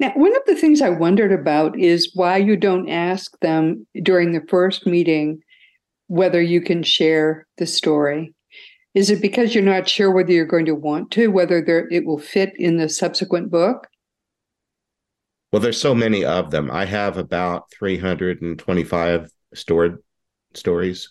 [0.00, 4.32] Now, one of the things I wondered about is why you don't ask them during
[4.32, 5.40] the first meeting
[6.14, 8.32] whether you can share the story.
[8.94, 12.06] Is it because you're not sure whether you're going to want to, whether there, it
[12.06, 13.88] will fit in the subsequent book?
[15.50, 16.70] Well, there's so many of them.
[16.70, 19.98] I have about 325 stored
[20.54, 21.10] stories,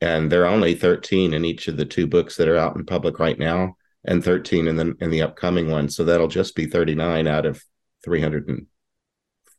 [0.00, 2.86] and there are only 13 in each of the two books that are out in
[2.86, 3.76] public right now,
[4.06, 5.90] and 13 in the in the upcoming one.
[5.90, 7.62] So that'll just be 39 out of
[8.04, 8.66] 300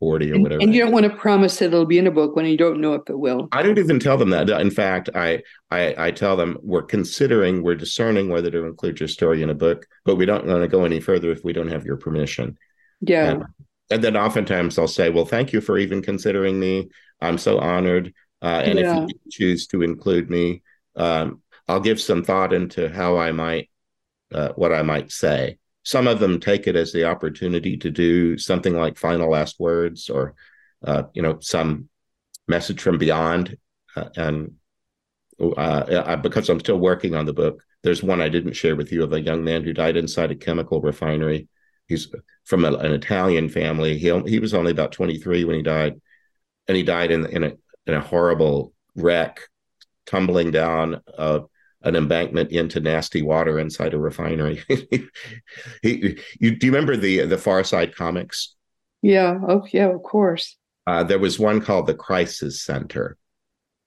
[0.02, 0.62] 40 or and, whatever.
[0.62, 2.82] And you don't want to promise that it'll be in a book when you don't
[2.82, 3.48] know if it will.
[3.52, 4.50] I don't even tell them that.
[4.50, 9.08] In fact, I I, I tell them we're considering, we're discerning whether to include your
[9.08, 11.70] story in a book, but we don't want to go any further if we don't
[11.70, 12.58] have your permission.
[13.00, 13.30] Yeah.
[13.30, 13.44] And,
[13.92, 16.90] and then oftentimes I'll say, well, thank you for even considering me.
[17.22, 18.12] I'm so honored.
[18.42, 19.04] Uh, and yeah.
[19.04, 20.64] if you choose to include me,
[20.96, 23.70] um, I'll give some thought into how I might,
[24.34, 25.60] uh, what I might say.
[25.84, 30.10] Some of them take it as the opportunity to do something like final last words
[30.10, 30.36] or,
[30.86, 31.90] uh, you know, some
[32.48, 33.58] message from beyond.
[33.96, 34.54] Uh, and
[35.40, 39.04] uh, because I'm still working on the book, there's one I didn't share with you
[39.04, 41.48] of a young man who died inside a chemical refinery.
[41.88, 42.08] He's
[42.46, 43.98] from a, an Italian family.
[43.98, 46.00] He he was only about 23 when he died,
[46.68, 47.52] and he died in in a
[47.88, 49.42] in a horrible wreck,
[50.06, 51.02] tumbling down
[51.84, 54.64] an embankment into nasty water inside a refinery.
[55.82, 58.56] he, you, do you remember the the Far Side comics?
[59.02, 59.40] Yeah.
[59.48, 59.94] Oh, yeah.
[59.94, 60.58] Of course.
[60.86, 63.18] Uh, there was one called the Crisis Center.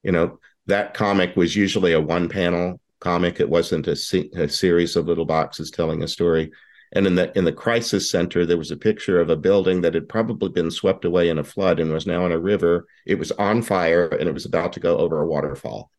[0.03, 3.41] You know that comic was usually a one panel comic.
[3.41, 6.51] It wasn't a, se- a series of little boxes telling a story.
[6.93, 9.95] And in the in the crisis center, there was a picture of a building that
[9.95, 12.87] had probably been swept away in a flood and was now in a river.
[13.05, 15.91] It was on fire and it was about to go over a waterfall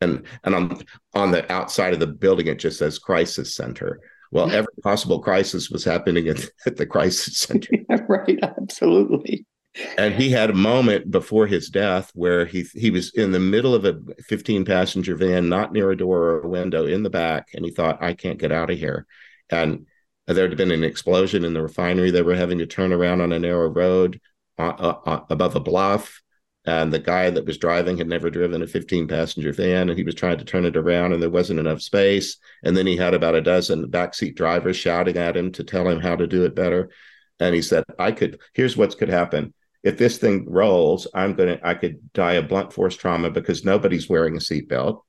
[0.00, 0.82] and and on
[1.14, 4.00] on the outside of the building it just says crisis center.
[4.30, 7.68] Well every possible crisis was happening at, at the crisis center.
[7.88, 9.46] Yeah, right absolutely.
[9.96, 13.74] And he had a moment before his death where he he was in the middle
[13.74, 17.48] of a 15 passenger van not near a door or a window in the back
[17.54, 19.06] and he thought i can't get out of here.
[19.50, 19.86] And
[20.26, 22.10] there had been an explosion in the refinery.
[22.10, 24.20] They were having to turn around on a narrow road
[24.58, 26.20] uh, uh, uh above a bluff
[26.66, 30.04] and the guy that was driving had never driven a 15 passenger van and he
[30.04, 33.14] was trying to turn it around and there wasn't enough space and then he had
[33.14, 36.54] about a dozen backseat drivers shouting at him to tell him how to do it
[36.54, 36.90] better
[37.38, 41.56] and he said i could here's what could happen if this thing rolls i'm going
[41.56, 45.00] to i could die of blunt force trauma because nobody's wearing a seatbelt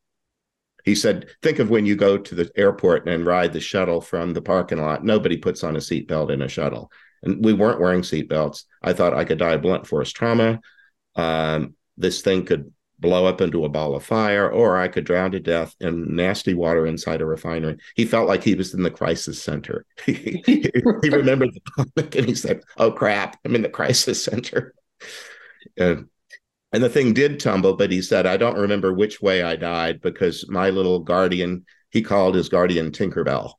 [0.84, 4.34] he said, think of when you go to the airport and ride the shuttle from
[4.34, 5.04] the parking lot.
[5.04, 6.92] Nobody puts on a seatbelt in a shuttle.
[7.24, 8.64] And we weren't wearing seatbelts.
[8.82, 10.60] I thought I could die of blunt force trauma.
[11.16, 15.32] Um, this thing could blow up into a ball of fire, or I could drown
[15.32, 17.78] to death in nasty water inside a refinery.
[17.96, 19.86] He felt like he was in the crisis center.
[20.06, 20.70] he, he
[21.10, 24.76] remembered the comic and he said, Oh crap, I'm in the crisis center.
[25.78, 26.08] And,
[26.72, 30.00] and the thing did tumble, but he said, I don't remember which way I died
[30.02, 33.54] because my little guardian, he called his guardian Tinkerbell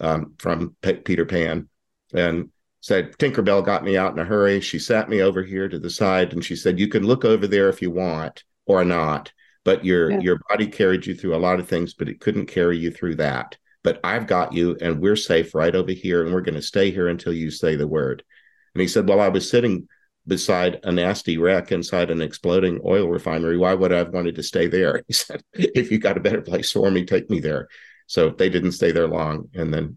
[0.00, 1.68] um, from P- Peter Pan.
[2.14, 2.50] And
[2.86, 4.60] said Tinkerbell got me out in a hurry.
[4.60, 7.48] She sat me over here to the side and she said, You can look over
[7.48, 9.32] there if you want or not,
[9.64, 10.20] but your yeah.
[10.20, 13.16] your body carried you through a lot of things, but it couldn't carry you through
[13.16, 13.56] that.
[13.82, 16.92] But I've got you and we're safe right over here, and we're going to stay
[16.92, 18.22] here until you say the word.
[18.72, 19.88] And he said, Well, I was sitting
[20.24, 23.56] beside a nasty wreck inside an exploding oil refinery.
[23.56, 25.02] Why would I have wanted to stay there?
[25.08, 27.66] He said, If you got a better place for me, take me there.
[28.06, 29.48] So they didn't stay there long.
[29.54, 29.96] And then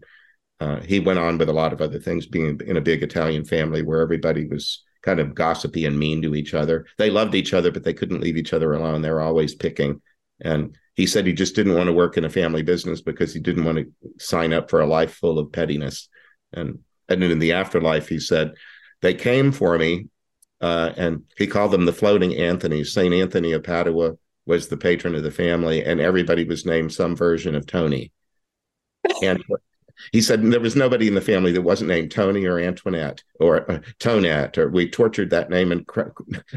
[0.60, 3.44] uh, he went on with a lot of other things, being in a big Italian
[3.44, 6.86] family where everybody was kind of gossipy and mean to each other.
[6.98, 9.00] They loved each other, but they couldn't leave each other alone.
[9.00, 10.02] They were always picking.
[10.42, 13.40] And he said he just didn't want to work in a family business because he
[13.40, 16.08] didn't want to sign up for a life full of pettiness.
[16.52, 18.52] And and in the afterlife, he said,
[19.02, 20.08] they came for me,
[20.60, 22.92] uh, and he called them the floating Anthony's.
[22.92, 24.12] Saint Anthony of Padua
[24.46, 28.12] was the patron of the family, and everybody was named some version of Tony.
[29.22, 29.42] And
[30.12, 33.70] he said there was nobody in the family that wasn't named Tony or Antoinette or
[33.70, 36.10] uh, Tonette, or we tortured that name and cr-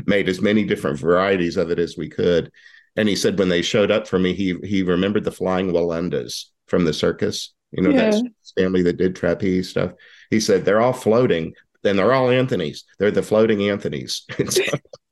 [0.05, 2.51] made as many different varieties of it as we could.
[2.95, 6.45] And he said when they showed up for me, he he remembered the flying Wallendas
[6.67, 8.11] from the circus, you know, yeah.
[8.11, 8.23] that
[8.57, 9.91] family that did trapeze stuff.
[10.29, 12.83] He said they're all floating, and they're all Anthony's.
[12.99, 14.25] They're the floating Anthony's.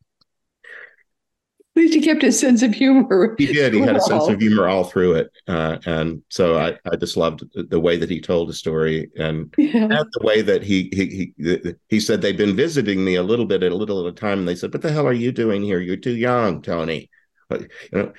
[1.73, 3.33] At least he kept his sense of humor.
[3.37, 3.73] He did.
[3.73, 7.15] He had a sense of humor all through it, uh, and so I, I just
[7.15, 9.83] loved the way that he told the story, and, yeah.
[9.83, 13.45] and the way that he he he he said they've been visiting me a little
[13.45, 15.31] bit at a little at a time, and they said, "What the hell are you
[15.31, 15.79] doing here?
[15.79, 17.09] You're too young, Tony.
[17.47, 18.13] But, you know,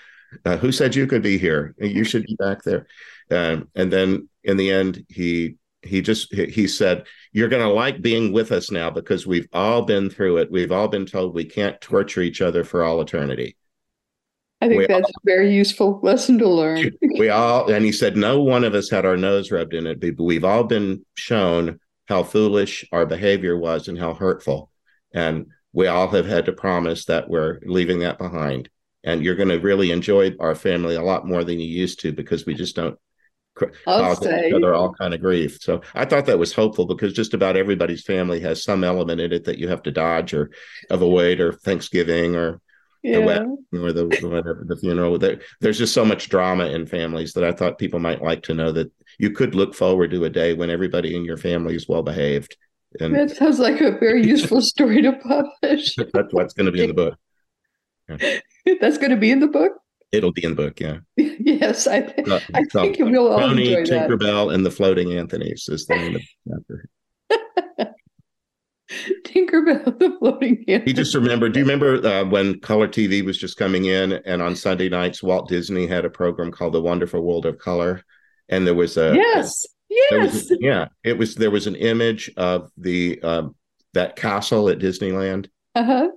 [0.46, 1.74] uh, who said you could be here?
[1.78, 2.86] You should be back there."
[3.30, 8.02] Um, and then in the end, he he just he said you're going to like
[8.02, 10.50] being with us now because we've all been through it.
[10.50, 13.56] We've all been told we can't torture each other for all eternity.
[14.60, 16.92] I think we that's all, a very useful lesson to learn.
[17.18, 20.00] We all and he said no one of us had our nose rubbed in it
[20.00, 24.70] but we've all been shown how foolish our behavior was and how hurtful.
[25.14, 28.68] And we all have had to promise that we're leaving that behind.
[29.04, 32.12] And you're going to really enjoy our family a lot more than you used to
[32.12, 32.98] because we just don't
[33.54, 35.58] causing each other all kind of grief.
[35.60, 39.32] So I thought that was hopeful because just about everybody's family has some element in
[39.32, 40.50] it that you have to dodge or
[40.90, 42.60] avoid or Thanksgiving or
[43.02, 43.18] yeah.
[43.18, 45.18] the wedding or the whatever the funeral.
[45.18, 48.54] There, there's just so much drama in families that I thought people might like to
[48.54, 51.88] know that you could look forward to a day when everybody in your family is
[51.88, 52.56] well behaved.
[53.00, 55.94] And that sounds like a very useful story to publish.
[55.96, 57.18] that's what's going to be in the book.
[58.08, 58.38] Yeah.
[58.80, 59.72] That's going to be in the book.
[60.12, 60.98] It'll be in the book, yeah.
[61.16, 64.54] yes, I, th- uh, I think so, we'll all Tony, enjoy Tinkerbell, that.
[64.54, 66.86] and the Floating Anthony's is the name of the
[67.30, 67.94] chapter.
[69.24, 70.84] Tinkerbell, the Floating Anthony.
[70.84, 71.54] He just remembered.
[71.54, 75.22] Do you remember uh, when color TV was just coming in, and on Sunday nights,
[75.22, 78.02] Walt Disney had a program called The Wonderful World of Color,
[78.50, 80.88] and there was a yes, yes, was, yeah.
[81.04, 83.54] It was there was an image of the um,
[83.94, 86.08] that castle at Disneyland, uh-huh.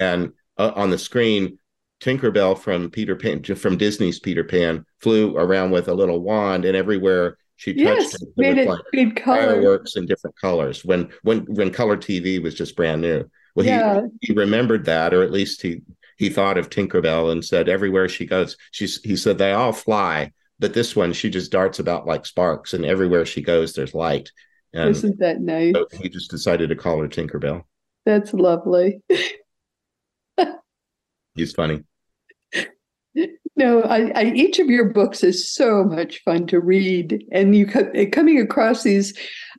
[0.00, 1.58] and uh, on the screen
[2.04, 6.76] Tinkerbell from Peter Pan from Disney's Peter Pan flew around with a little wand, and
[6.76, 10.84] everywhere she touched yes, it, made it like fireworks in different colors.
[10.84, 13.24] When when when color TV was just brand new.
[13.54, 14.02] Well, yeah.
[14.20, 15.80] he, he remembered that, or at least he
[16.18, 20.32] he thought of Tinkerbell and said everywhere she goes, she's he said they all fly,
[20.58, 24.30] but this one she just darts about like sparks, and everywhere she goes, there's light.
[24.74, 25.72] And Isn't that nice?
[25.74, 27.62] So he just decided to call her Tinkerbell.
[28.04, 29.00] That's lovely.
[31.34, 31.82] He's funny.
[33.56, 37.66] No, I, I, each of your books is so much fun to read, and you
[37.66, 39.16] coming across these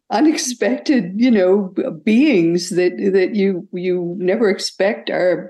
[0.10, 1.74] unexpected, you know,
[2.04, 5.50] beings that that you you never expect are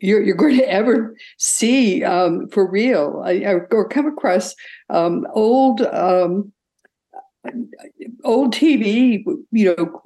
[0.00, 4.54] you're, you're going to ever see um, for real, I, or come across
[4.90, 6.52] um, old um,
[8.24, 10.02] old TV, you know,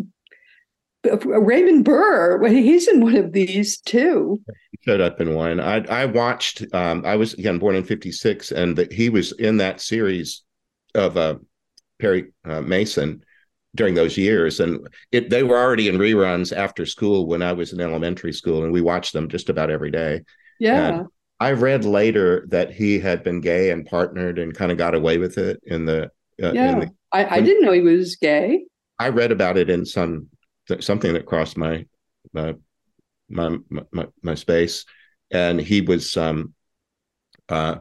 [1.25, 4.41] Raymond Burr, he's in one of these too.
[4.85, 5.61] Showed up in one.
[5.61, 6.63] I I watched.
[6.75, 10.43] Um, I was again born in '56, and the, he was in that series
[10.95, 11.37] of uh,
[12.01, 13.25] Perry uh, Mason
[13.75, 17.73] during those years, and it they were already in reruns after school when I was
[17.73, 20.23] in elementary school, and we watched them just about every day.
[20.61, 20.89] Yeah.
[20.89, 21.07] And
[21.41, 25.19] I read later that he had been gay and partnered and kind of got away
[25.19, 26.05] with it in the.
[26.43, 28.65] Uh, yeah, in the, I, I didn't know he was gay.
[28.99, 30.29] I read about it in some
[30.81, 31.87] something that crossed my
[32.33, 32.55] my
[33.29, 33.57] my
[33.93, 34.85] my, my space,
[35.31, 36.55] and he was um
[37.49, 37.77] uh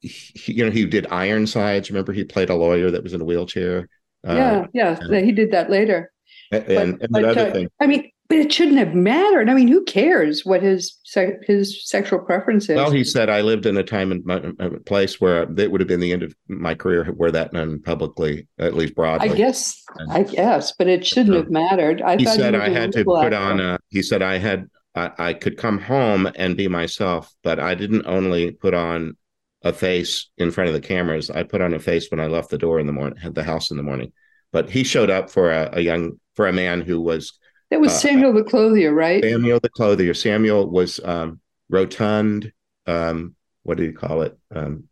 [0.00, 1.90] he, you know he did Ironsides.
[1.90, 3.88] Remember, he played a lawyer that was in a wheelchair.
[4.26, 6.12] Uh, yeah, yeah, and, he did that later.
[6.52, 7.68] And, but, and, and but, other uh, thing.
[7.80, 9.50] I mean, but it shouldn't have mattered.
[9.50, 10.98] I mean, who cares what his
[11.42, 12.76] his sexual preference is?
[12.76, 15.88] Well, he said, "I lived in a time and a place where it would have
[15.88, 19.84] been the end of my career were that known publicly, at least broadly." I guess,
[19.98, 22.00] and, I guess, but it shouldn't have mattered.
[22.00, 23.78] I he said I had to put on a.
[23.90, 28.06] He said I had I, I could come home and be myself, but I didn't
[28.06, 29.14] only put on
[29.60, 31.28] a face in front of the cameras.
[31.28, 33.44] I put on a face when I left the door in the morning, had the
[33.44, 34.10] house in the morning.
[34.52, 37.38] But he showed up for a, a young for a man who was
[37.72, 39.24] that was uh, Samuel the Clothier, right?
[39.24, 40.12] Samuel the Clothier.
[40.12, 42.52] Samuel was um, rotund.
[42.86, 44.38] Um, what do you call it?
[44.54, 44.84] Um,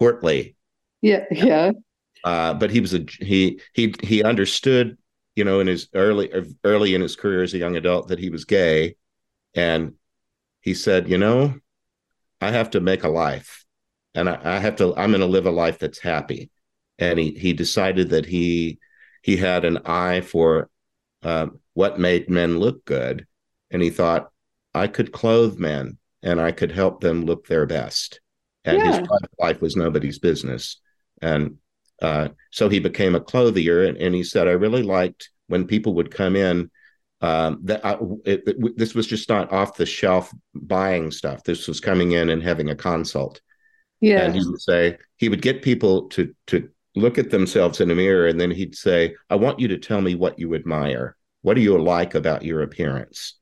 [0.00, 0.56] portly.
[1.02, 1.70] Yeah, yeah.
[2.24, 4.98] Uh, but he was a he he he understood,
[5.36, 6.32] you know, in his early
[6.64, 8.96] early in his career as a young adult that he was gay,
[9.54, 9.92] and
[10.62, 11.54] he said, you know,
[12.40, 13.64] I have to make a life,
[14.16, 14.96] and I, I have to.
[14.96, 16.50] I'm going to live a life that's happy,
[16.98, 18.80] and he he decided that he
[19.22, 20.68] he had an eye for
[21.22, 23.26] um, what made men look good.
[23.70, 24.30] And he thought,
[24.72, 28.20] I could clothe men and I could help them look their best.
[28.64, 28.86] And yeah.
[28.86, 30.80] his private life was nobody's business.
[31.20, 31.58] And
[32.00, 33.84] uh, so he became a clothier.
[33.84, 36.70] And, and, he said, I really liked when people would come in.
[37.20, 41.42] Um, that I, it, it, this was just not off the shelf buying stuff.
[41.42, 43.40] This was coming in and having a consult.
[44.00, 44.24] Yeah.
[44.24, 47.94] And he would say he would get people to to look at themselves in a
[47.94, 51.56] mirror, and then he'd say, "I want you to tell me what you admire." What
[51.56, 53.34] do you like about your appearance?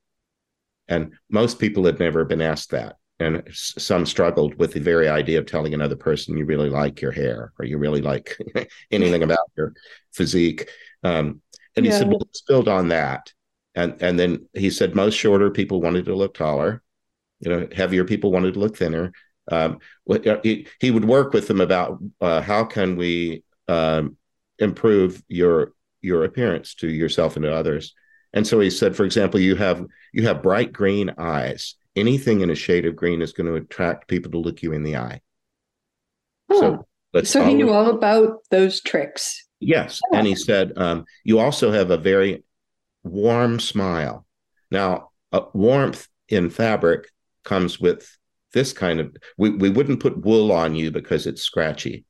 [0.88, 2.96] And most people had never been asked that.
[3.20, 7.12] And some struggled with the very idea of telling another person you really like your
[7.12, 8.36] hair or you really like
[8.90, 9.74] anything about your
[10.12, 10.68] physique.
[11.04, 11.42] Um,
[11.76, 13.32] and he said, well, let's build on that.
[13.76, 16.82] And, and then he said, most shorter people wanted to look taller.
[17.38, 19.12] You know, heavier people wanted to look thinner.
[19.48, 19.78] Um,
[20.42, 24.16] he, he would work with them about uh, how can we um,
[24.58, 25.72] improve your
[26.02, 27.94] your appearance to yourself and to others.
[28.32, 31.76] And so he said, for example, you have you have bright green eyes.
[31.94, 34.82] Anything in a shade of green is going to attract people to look you in
[34.82, 35.20] the eye.
[36.50, 36.86] Oh.
[37.14, 39.46] So, so he knew all about those tricks.
[39.60, 40.16] Yes, oh.
[40.16, 42.42] and he said um, you also have a very
[43.04, 44.26] warm smile.
[44.70, 45.10] Now,
[45.52, 47.08] warmth in fabric
[47.44, 48.08] comes with
[48.54, 49.14] this kind of.
[49.36, 52.04] We we wouldn't put wool on you because it's scratchy.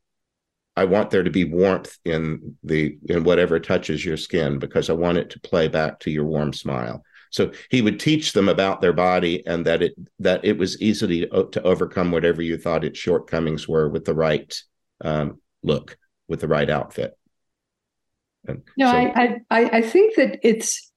[0.76, 4.94] I want there to be warmth in the in whatever touches your skin because I
[4.94, 7.04] want it to play back to your warm smile.
[7.30, 11.26] So he would teach them about their body and that it that it was easy
[11.26, 14.54] to, to overcome whatever you thought its shortcomings were with the right
[15.02, 15.98] um, look,
[16.28, 17.16] with the right outfit.
[18.46, 20.90] And no, so, I, I I think that it's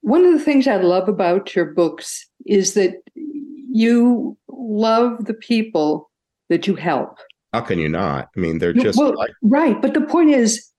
[0.00, 6.10] one of the things I love about your books is that you love the people
[6.50, 7.18] that you help
[7.52, 8.28] how can you not?
[8.36, 9.80] I mean, they're just well, like- right.
[9.80, 10.70] But the point is,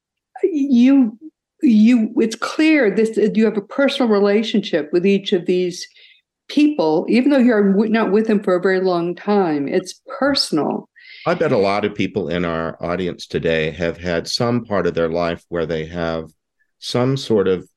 [0.44, 1.18] you
[1.62, 5.88] you it's clear this you have a personal relationship with each of these
[6.50, 9.68] people, even though you're not with them for a very long time.
[9.68, 10.90] It's personal.
[11.26, 14.94] I bet a lot of people in our audience today have had some part of
[14.94, 16.30] their life where they have
[16.80, 17.68] some sort of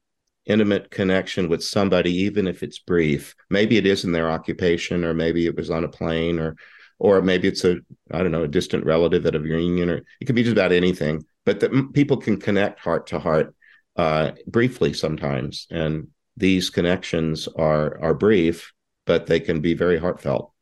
[0.47, 3.34] intimate connection with somebody, even if it's brief.
[3.51, 6.57] Maybe it is in their occupation, or maybe it was on a plane, or
[6.99, 7.76] or maybe it's a
[8.11, 10.72] I don't know a distant relative at a reunion, or it could be just about
[10.72, 11.24] anything.
[11.44, 13.55] But that people can connect heart to heart
[13.97, 18.72] uh, briefly sometimes, and these connections are are brief,
[19.05, 20.53] but they can be very heartfelt.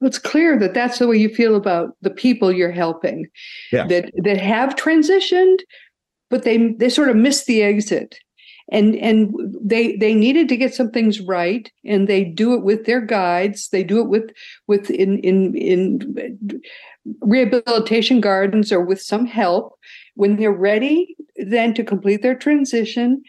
[0.00, 3.26] It's clear that that's the way you feel about the people you're helping,
[3.72, 3.86] yeah.
[3.86, 5.58] that that have transitioned,
[6.30, 8.18] but they they sort of miss the exit
[8.70, 12.86] and and they they needed to get some things right and they do it with
[12.86, 13.68] their guides.
[13.70, 14.30] They do it with
[14.66, 16.60] with in in in
[17.20, 19.78] rehabilitation gardens or with some help.
[20.14, 23.22] When they're ready then to complete their transition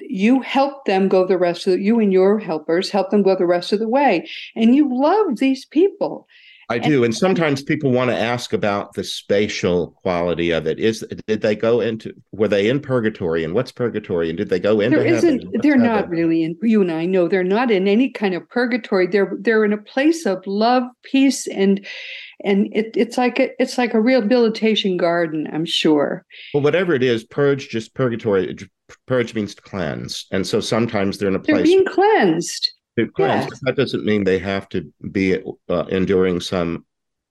[0.00, 3.36] you help them go the rest of the, you and your helpers help them go
[3.36, 4.28] the rest of the way.
[4.56, 6.26] And you love these people
[6.72, 10.78] I do, and sometimes people want to ask about the spatial quality of it.
[10.78, 14.58] Is did they go into were they in purgatory, and what's purgatory, and did they
[14.58, 14.98] go into?
[14.98, 15.62] There isn't.
[15.62, 15.86] They're heaven?
[15.86, 16.56] not really in.
[16.62, 19.06] You and I know they're not in any kind of purgatory.
[19.06, 21.86] They're they're in a place of love, peace, and
[22.44, 25.48] and it, it's like a, it's like a rehabilitation garden.
[25.52, 26.24] I'm sure.
[26.54, 28.56] Well, whatever it is, purge just purgatory.
[29.06, 31.56] Purge means to cleanse, and so sometimes they're in a place.
[31.56, 33.60] They're being cleansed Yes.
[33.62, 35.38] That doesn't mean they have to be
[35.68, 36.84] uh, enduring some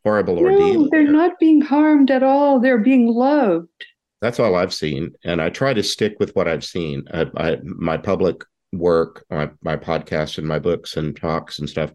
[0.03, 0.83] horrible ordeal.
[0.83, 2.59] No, they're not being harmed at all.
[2.59, 3.85] They're being loved.
[4.21, 7.03] That's all I've seen, and I try to stick with what I've seen.
[7.11, 11.91] I, I, my public work, my, my podcasts, and my books and talks and stuff.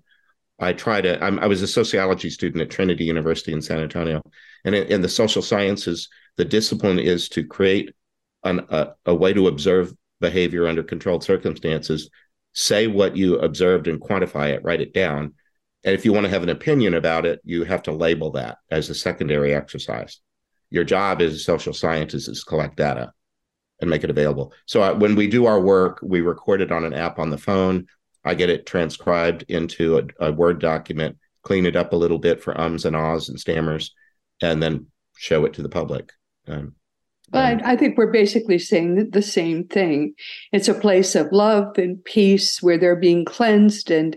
[0.58, 1.22] I try to.
[1.22, 4.22] I'm, i was a sociology student at Trinity University in San Antonio,
[4.64, 7.94] and in, in the social sciences, the discipline is to create
[8.42, 12.10] an, a, a way to observe behavior under controlled circumstances.
[12.58, 14.64] Say what you observed and quantify it.
[14.64, 15.34] Write it down,
[15.84, 18.56] and if you want to have an opinion about it, you have to label that
[18.70, 20.20] as a secondary exercise.
[20.70, 23.12] Your job as a social scientist is collect data
[23.80, 24.54] and make it available.
[24.64, 27.36] So uh, when we do our work, we record it on an app on the
[27.36, 27.88] phone.
[28.24, 32.42] I get it transcribed into a, a Word document, clean it up a little bit
[32.42, 33.90] for ums and ahs and stammers,
[34.40, 36.10] and then show it to the public.
[37.30, 40.14] But I think we're basically saying the same thing.
[40.52, 44.16] It's a place of love and peace where they're being cleansed and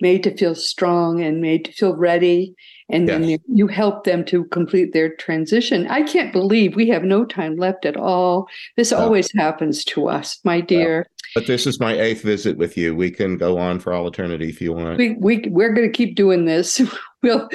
[0.00, 2.54] made to feel strong and made to feel ready.
[2.88, 3.20] And yes.
[3.20, 5.86] then you help them to complete their transition.
[5.88, 8.48] I can't believe we have no time left at all.
[8.76, 11.06] This always happens to us my dear.
[11.34, 12.96] But this is my eighth visit with you.
[12.96, 14.98] We can go on for all eternity if you want.
[14.98, 16.80] We, we we're going to keep doing this.
[17.20, 17.48] We'll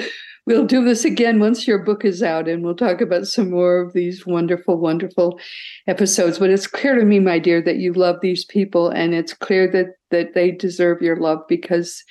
[0.46, 3.80] we'll do this again once your book is out and we'll talk about some more
[3.80, 5.38] of these wonderful wonderful
[5.86, 9.34] episodes but it's clear to me my dear that you love these people and it's
[9.34, 12.04] clear that that they deserve your love because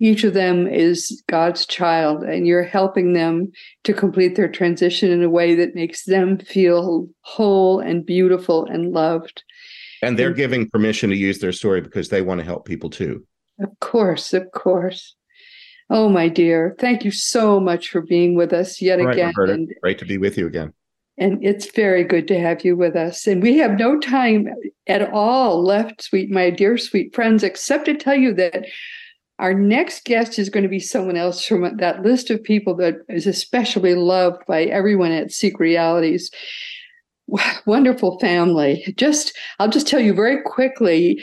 [0.00, 3.52] each of them is God's child, and you're helping them
[3.84, 8.92] to complete their transition in a way that makes them feel whole and beautiful and
[8.92, 9.44] loved.
[10.02, 12.88] And they're and, giving permission to use their story because they want to help people
[12.88, 13.26] too.
[13.60, 15.14] Of course, of course.
[15.90, 19.32] Oh, my dear, thank you so much for being with us yet right, again.
[19.36, 19.54] Roberta.
[19.54, 20.72] And, Great to be with you again.
[21.18, 23.26] And it's very good to have you with us.
[23.26, 24.48] And we have no time
[24.86, 28.66] at all left, sweet, my dear, sweet friends, except to tell you that
[29.40, 32.96] our next guest is going to be someone else from that list of people that
[33.08, 36.30] is especially loved by everyone at Seek Realities.
[37.66, 38.92] Wonderful family.
[38.96, 41.22] Just, I'll just tell you very quickly.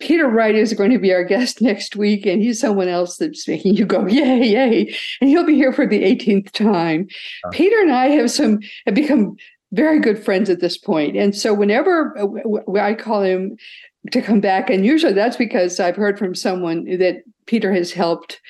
[0.00, 3.48] Peter Wright is going to be our guest next week, and he's someone else that's
[3.48, 4.94] making you go, yay, yay.
[5.20, 7.08] And he'll be here for the 18th time.
[7.44, 7.50] Oh.
[7.50, 9.36] Peter and I have some have become
[9.72, 10.78] very good friends at this.
[10.86, 13.58] And so whenever uh, I call him
[14.12, 14.70] to come back.
[14.70, 18.40] And usually that's because I've heard from someone that Peter has helped.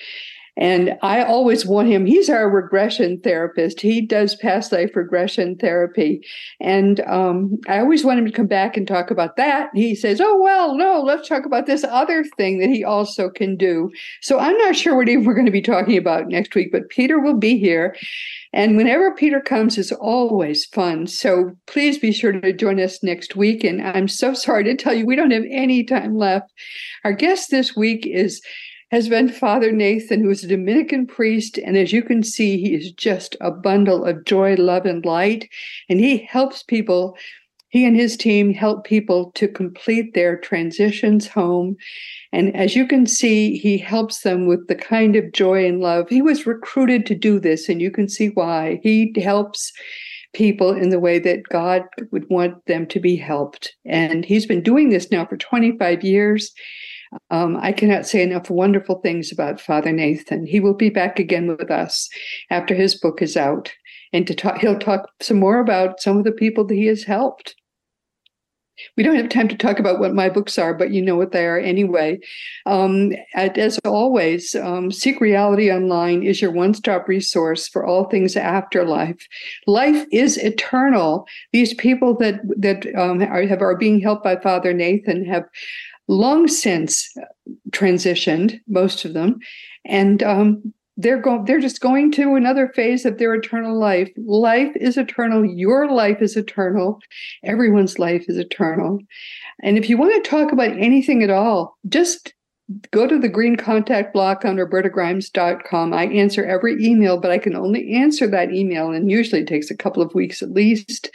[0.58, 3.80] And I always want him, he's our regression therapist.
[3.80, 6.26] He does past life regression therapy.
[6.60, 9.70] And um, I always want him to come back and talk about that.
[9.72, 13.56] He says, Oh, well, no, let's talk about this other thing that he also can
[13.56, 13.90] do.
[14.20, 17.20] So I'm not sure what we're going to be talking about next week, but Peter
[17.20, 17.94] will be here.
[18.52, 21.06] And whenever Peter comes, it's always fun.
[21.06, 23.62] So please be sure to join us next week.
[23.62, 26.50] And I'm so sorry to tell you, we don't have any time left.
[27.04, 28.40] Our guest this week is
[28.90, 31.58] has been Father Nathan, who is a Dominican priest.
[31.58, 35.48] And as you can see, he is just a bundle of joy, love, and light.
[35.88, 37.16] And he helps people,
[37.68, 41.76] he and his team help people to complete their transitions home
[42.32, 46.08] and as you can see, he helps them with the kind of joy and love.
[46.08, 48.80] He was recruited to do this, and you can see why.
[48.82, 49.72] He helps
[50.34, 53.74] people in the way that God would want them to be helped.
[53.86, 56.52] And he's been doing this now for 25 years.
[57.30, 60.46] Um, I cannot say enough wonderful things about Father Nathan.
[60.46, 62.08] He will be back again with us
[62.50, 63.72] after his book is out,
[64.12, 67.04] and to talk, he'll talk some more about some of the people that he has
[67.04, 67.54] helped.
[68.96, 71.32] We don't have time to talk about what my books are, but you know what
[71.32, 72.20] they are anyway.
[72.66, 78.36] Um, as always, um, Seek Reality Online is your one stop resource for all things
[78.36, 79.26] afterlife.
[79.66, 81.26] Life is eternal.
[81.52, 85.44] These people that that um, are, have, are being helped by Father Nathan have
[86.08, 87.14] long since
[87.70, 89.38] transitioned, most of them,
[89.84, 94.10] and um, they're going they're just going to another phase of their eternal life.
[94.16, 95.44] Life is eternal.
[95.44, 96.98] Your life is eternal.
[97.44, 98.98] Everyone's life is eternal.
[99.62, 102.34] And if you want to talk about anything at all just
[102.90, 107.54] go to the green contact block on robertagrimes.com i answer every email but i can
[107.56, 111.10] only answer that email and usually it takes a couple of weeks at least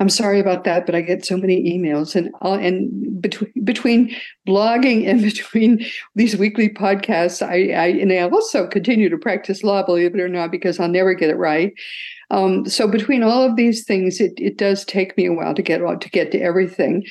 [0.00, 4.16] I'm sorry about that, but I get so many emails, and uh, and between between
[4.48, 5.84] blogging and between
[6.14, 10.28] these weekly podcasts, I, I and I also continue to practice law, believe it or
[10.28, 11.72] not, because I'll never get it right.
[12.30, 15.62] Um, so between all of these things, it it does take me a while to
[15.62, 17.04] get to get to everything.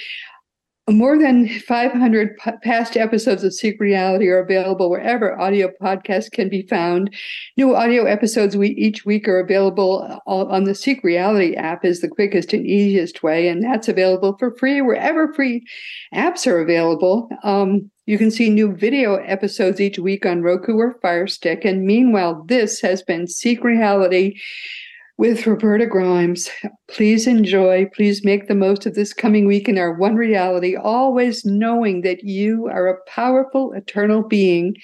[0.89, 6.49] More than 500 p- past episodes of Seek Reality are available wherever audio podcasts can
[6.49, 7.13] be found.
[7.57, 12.07] New audio episodes we, each week are available on the Seek Reality app is the
[12.07, 15.63] quickest and easiest way, and that's available for free wherever free
[16.13, 17.29] apps are available.
[17.43, 21.65] Um, you can see new video episodes each week on Roku or Fire Stick.
[21.65, 24.39] And meanwhile, this has been Seek Reality
[25.19, 26.49] with Roberta Grimes.
[26.87, 31.43] Please enjoy, please make the most of this coming week in our one reality, always
[31.43, 34.75] knowing that you are a powerful, eternal being,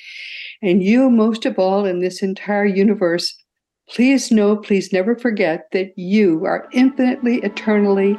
[0.61, 3.33] and you, most of all, in this entire universe.
[3.89, 8.15] Please know, please never forget that you are infinitely, eternally,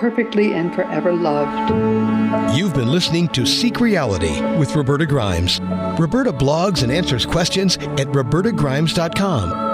[0.00, 2.58] perfectly, and forever loved.
[2.58, 5.60] You've been listening to Seek Reality with Roberta Grimes.
[6.00, 9.73] Roberta blogs and answers questions at robertagrimes.com.